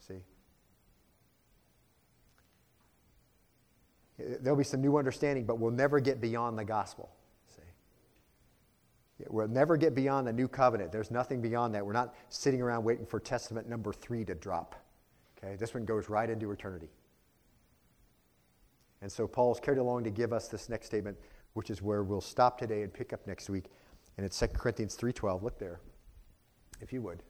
[0.00, 0.20] See?
[4.18, 7.10] There'll be some new understanding, but we'll never get beyond the gospel.
[9.28, 10.92] We'll never get beyond the new covenant.
[10.92, 11.84] There's nothing beyond that.
[11.84, 14.74] We're not sitting around waiting for testament number three to drop.
[15.38, 16.90] Okay, this one goes right into eternity.
[19.00, 21.16] And so Paul's carried along to give us this next statement,
[21.54, 23.66] which is where we'll stop today and pick up next week.
[24.16, 25.42] And it's 2 Corinthians 3.12.
[25.42, 25.80] Look there,
[26.80, 27.22] if you would.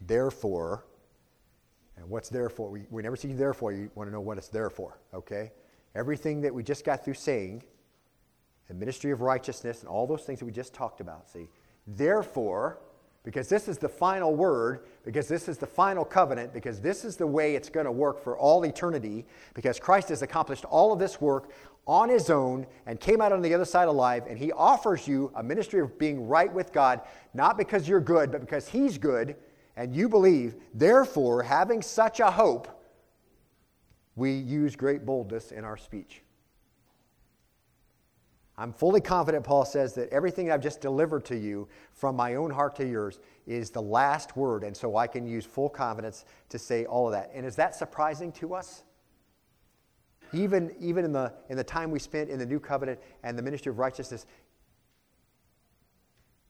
[0.00, 0.84] Therefore,
[1.96, 2.70] and what's there for?
[2.70, 3.72] We, we never see therefore.
[3.72, 5.52] You want to know what it's there for, okay?
[5.94, 7.62] Everything that we just got through saying
[8.68, 11.28] the ministry of righteousness, and all those things that we just talked about.
[11.28, 11.48] See,
[11.86, 12.78] therefore,
[13.22, 17.16] because this is the final word, because this is the final covenant, because this is
[17.16, 20.98] the way it's going to work for all eternity, because Christ has accomplished all of
[20.98, 21.50] this work
[21.86, 25.30] on his own and came out on the other side alive, and he offers you
[25.34, 27.00] a ministry of being right with God,
[27.32, 29.36] not because you're good, but because he's good
[29.76, 30.54] and you believe.
[30.72, 32.68] Therefore, having such a hope,
[34.16, 36.22] we use great boldness in our speech.
[38.56, 42.50] I'm fully confident, Paul says, that everything I've just delivered to you from my own
[42.50, 44.62] heart to yours is the last word.
[44.62, 47.30] And so I can use full confidence to say all of that.
[47.34, 48.84] And is that surprising to us?
[50.32, 53.42] Even, even in, the, in the time we spent in the new covenant and the
[53.42, 54.24] ministry of righteousness,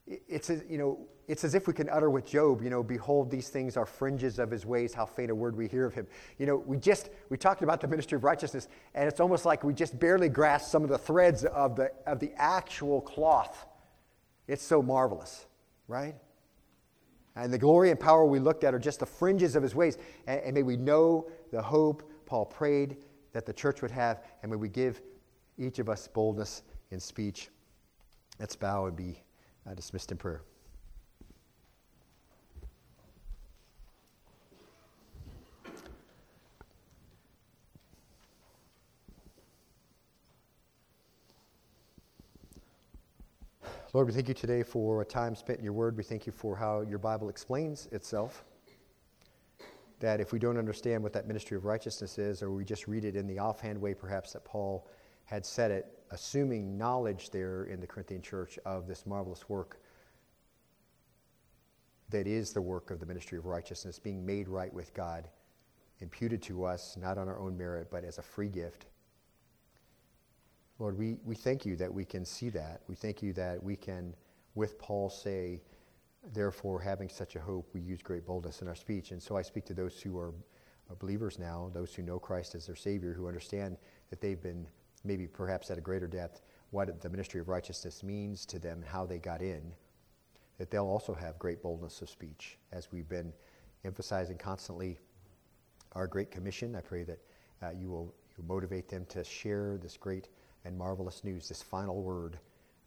[0.07, 3.49] it's, you know, it's as if we can utter with Job, you know, behold, these
[3.49, 6.07] things are fringes of his ways, how faint a word we hear of him.
[6.39, 9.65] You know, we just, we talked about the ministry of righteousness, and it's almost like
[9.65, 13.67] we just barely grasp some of the threads of the, of the actual cloth.
[14.47, 15.47] It's so marvelous,
[15.89, 16.15] right?
[17.37, 19.99] And the glory and power we looked at are just the fringes of his ways.
[20.27, 22.99] And, and may we know the hope Paul prayed
[23.33, 25.01] that the church would have, and may we give
[25.59, 27.49] each of us boldness in speech.
[28.39, 29.23] Let's bow and be
[29.67, 30.43] uh, dismissed in prayer.
[43.95, 45.97] Lord, we thank you today for a time spent in your word.
[45.97, 48.45] We thank you for how your Bible explains itself.
[50.01, 53.05] That if we don't understand what that ministry of righteousness is, or we just read
[53.05, 54.89] it in the offhand way perhaps that Paul
[55.27, 59.79] had said it, assuming knowledge there in the Corinthian church of this marvelous work
[62.09, 65.29] that is the work of the ministry of righteousness, being made right with God,
[66.01, 68.87] imputed to us, not on our own merit, but as a free gift.
[70.79, 72.81] Lord, we, we thank you that we can see that.
[72.89, 74.15] We thank you that we can,
[74.55, 75.63] with Paul, say,
[76.33, 79.13] therefore, having such a hope, we use great boldness in our speech.
[79.13, 80.33] And so I speak to those who are
[80.99, 83.77] believers now, those who know Christ as their Savior, who understand
[84.11, 84.67] that they've been,
[85.05, 88.87] maybe perhaps at a greater depth, what the ministry of righteousness means to them, and
[88.87, 89.63] how they got in,
[90.59, 92.59] that they'll also have great boldness of speech.
[92.73, 93.33] As we've been
[93.85, 94.99] emphasizing constantly
[95.93, 97.19] our Great Commission, I pray that
[97.63, 100.29] uh, you will you motivate them to share this great
[100.65, 102.39] and marvelous news, this final word,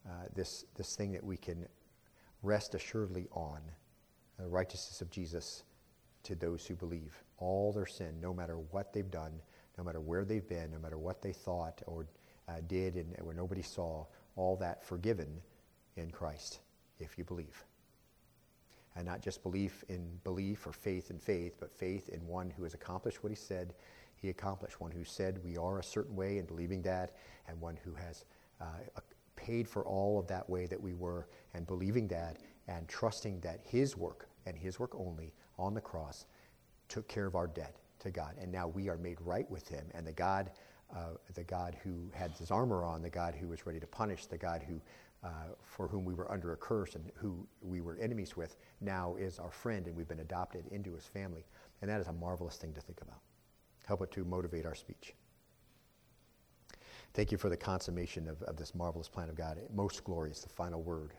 [0.07, 1.67] uh, this, this thing that we can
[2.43, 3.61] rest assuredly on,
[4.39, 5.63] the righteousness of Jesus
[6.23, 7.23] to those who believe.
[7.37, 9.33] All their sin, no matter what they've done,
[9.77, 12.07] no matter where they've been, no matter what they thought or
[12.47, 14.05] uh, did and where nobody saw,
[14.35, 15.41] all that forgiven
[15.95, 16.59] in Christ
[16.99, 17.63] if you believe.
[18.95, 22.63] And not just belief in belief or faith in faith, but faith in one who
[22.63, 23.73] has accomplished what he said
[24.19, 24.81] he accomplished.
[24.81, 27.15] One who said we are a certain way and believing that,
[27.47, 28.25] and one who has
[28.59, 28.99] uh,
[29.35, 32.37] paid for all of that way that we were and believing that
[32.67, 36.25] and trusting that his work and his work only on the cross
[36.89, 38.35] took care of our debt to God.
[38.39, 39.85] And now we are made right with him.
[39.93, 40.51] And the God,
[40.95, 44.25] uh, the God who had his armor on, the God who was ready to punish,
[44.25, 44.81] the God who
[45.23, 45.29] uh,
[45.61, 49.39] for whom we were under a curse and who we were enemies with, now is
[49.39, 51.43] our friend and we've been adopted into his family.
[51.81, 53.19] And that is a marvelous thing to think about.
[53.87, 55.13] Help it to motivate our speech.
[57.13, 59.57] Thank you for the consummation of, of this marvelous plan of God.
[59.73, 61.13] Most glorious, the final word.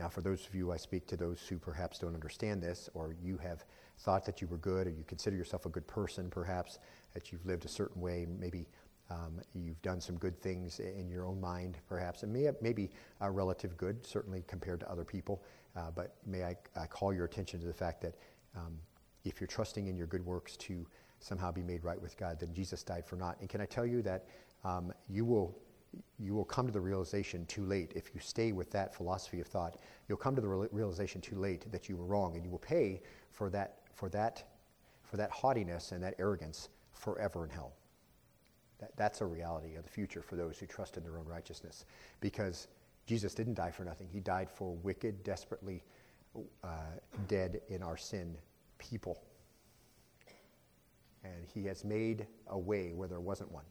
[0.00, 3.14] Now, for those of you I speak to, those who perhaps don't understand this, or
[3.22, 3.64] you have
[3.98, 6.78] thought that you were good, or you consider yourself a good person, perhaps,
[7.12, 8.66] that you've lived a certain way, maybe
[9.10, 12.90] um, you've done some good things in your own mind, perhaps, and may, maybe
[13.20, 15.42] a relative good, certainly compared to other people.
[15.76, 18.14] Uh, but may I, I, call your attention to the fact that
[18.56, 18.78] um,
[19.24, 20.86] if you're trusting in your good works to
[21.22, 23.38] somehow be made right with God, then Jesus died for naught.
[23.40, 24.26] And can I tell you that
[24.64, 25.56] um, you will
[26.18, 29.46] you will come to the realization too late if you stay with that philosophy of
[29.46, 29.76] thought.
[30.08, 33.02] You'll come to the realization too late that you were wrong, and you will pay
[33.30, 34.44] for that for that
[35.04, 37.72] for that haughtiness and that arrogance forever in hell.
[38.78, 41.84] That, that's a reality of the future for those who trust in their own righteousness,
[42.20, 42.68] because
[43.06, 44.08] Jesus didn't die for nothing.
[44.10, 45.82] He died for wicked, desperately
[46.64, 46.68] uh,
[47.28, 48.36] dead in our sin
[48.78, 49.22] people
[51.24, 53.64] and He has made a way where there wasn't one.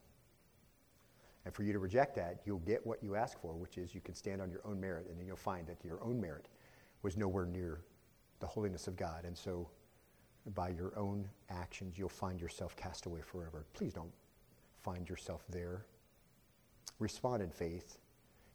[1.45, 4.01] And for you to reject that, you'll get what you ask for, which is you
[4.01, 6.47] can stand on your own merit, and then you'll find that your own merit
[7.01, 7.81] was nowhere near
[8.39, 9.25] the holiness of God.
[9.25, 9.69] And so,
[10.55, 13.65] by your own actions, you'll find yourself cast away forever.
[13.73, 14.11] Please don't
[14.81, 15.85] find yourself there.
[16.99, 17.97] Respond in faith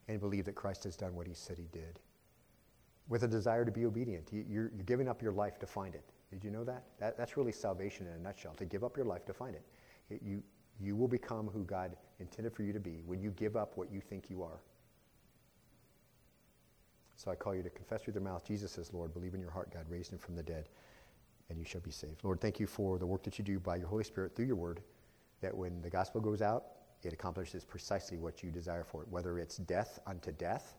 [0.09, 2.01] and believe that Christ has done what he said he did
[3.09, 4.28] with a desire to be obedient.
[4.32, 6.05] You're, giving up your life to find it.
[6.30, 6.84] Did you know that?
[6.98, 7.16] that?
[7.16, 9.64] That's really salvation in a nutshell, to give up your life to find it.
[10.10, 10.22] it.
[10.22, 10.42] You,
[10.80, 13.90] you will become who God intended for you to be when you give up what
[13.90, 14.60] you think you are.
[17.14, 19.14] So I call you to confess with your mouth, Jesus is Lord.
[19.14, 20.68] Believe in your heart, God raised him from the dead,
[21.48, 22.22] and you shall be saved.
[22.24, 24.56] Lord, thank you for the work that you do by your Holy Spirit through your
[24.56, 24.80] word,
[25.40, 26.64] that when the gospel goes out,
[27.02, 30.76] it accomplishes precisely what you desire for it, whether it's death unto death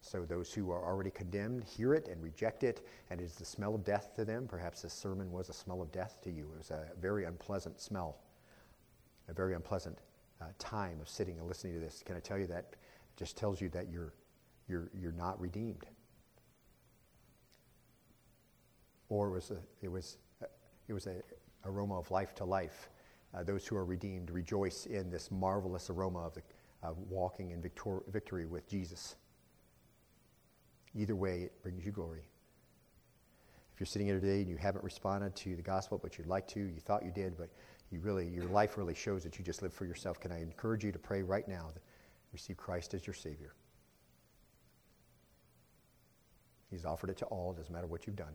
[0.00, 3.44] so those who are already condemned hear it and reject it, and it is the
[3.44, 4.46] smell of death to them.
[4.48, 6.50] Perhaps this sermon was a smell of death to you.
[6.54, 8.18] It was a very unpleasant smell,
[9.28, 9.98] a very unpleasant
[10.40, 12.02] uh, time of sitting and listening to this.
[12.06, 12.76] Can I tell you that?
[13.18, 14.14] just tells you that you're,
[14.68, 15.86] you're, you're not redeemed.
[19.08, 20.18] Or it was a, it was,
[20.86, 21.16] it was a
[21.64, 22.88] aroma of life to life.
[23.34, 26.42] Uh, those who are redeemed rejoice in this marvelous aroma of the,
[27.10, 29.16] walking in victor- victory with Jesus.
[30.94, 32.28] Either way, it brings you glory.
[33.72, 36.48] If you're sitting here today and you haven't responded to the gospel, but you'd like
[36.48, 37.50] to, you thought you did, but
[37.90, 40.84] you really, your life really shows that you just live for yourself, can I encourage
[40.84, 41.82] you to pray right now that
[42.32, 43.54] receive Christ as your Savior?
[46.70, 48.34] He's offered it to all, it doesn't matter what you've done.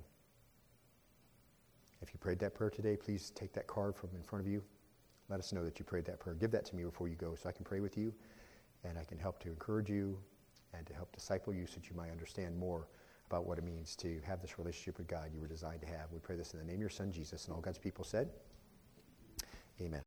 [2.02, 4.64] If you prayed that prayer today, please take that card from in front of you.
[5.30, 6.36] Let us know that you prayed that prayer.
[6.36, 8.14] Give that to me before you go so I can pray with you
[8.84, 10.18] and I can help to encourage you
[10.78, 12.88] and to help disciple you so that you might understand more
[13.30, 16.12] about what it means to have this relationship with God you were designed to have.
[16.12, 18.30] We pray this in the name of your Son, Jesus, and all God's people said,
[19.82, 20.02] Amen.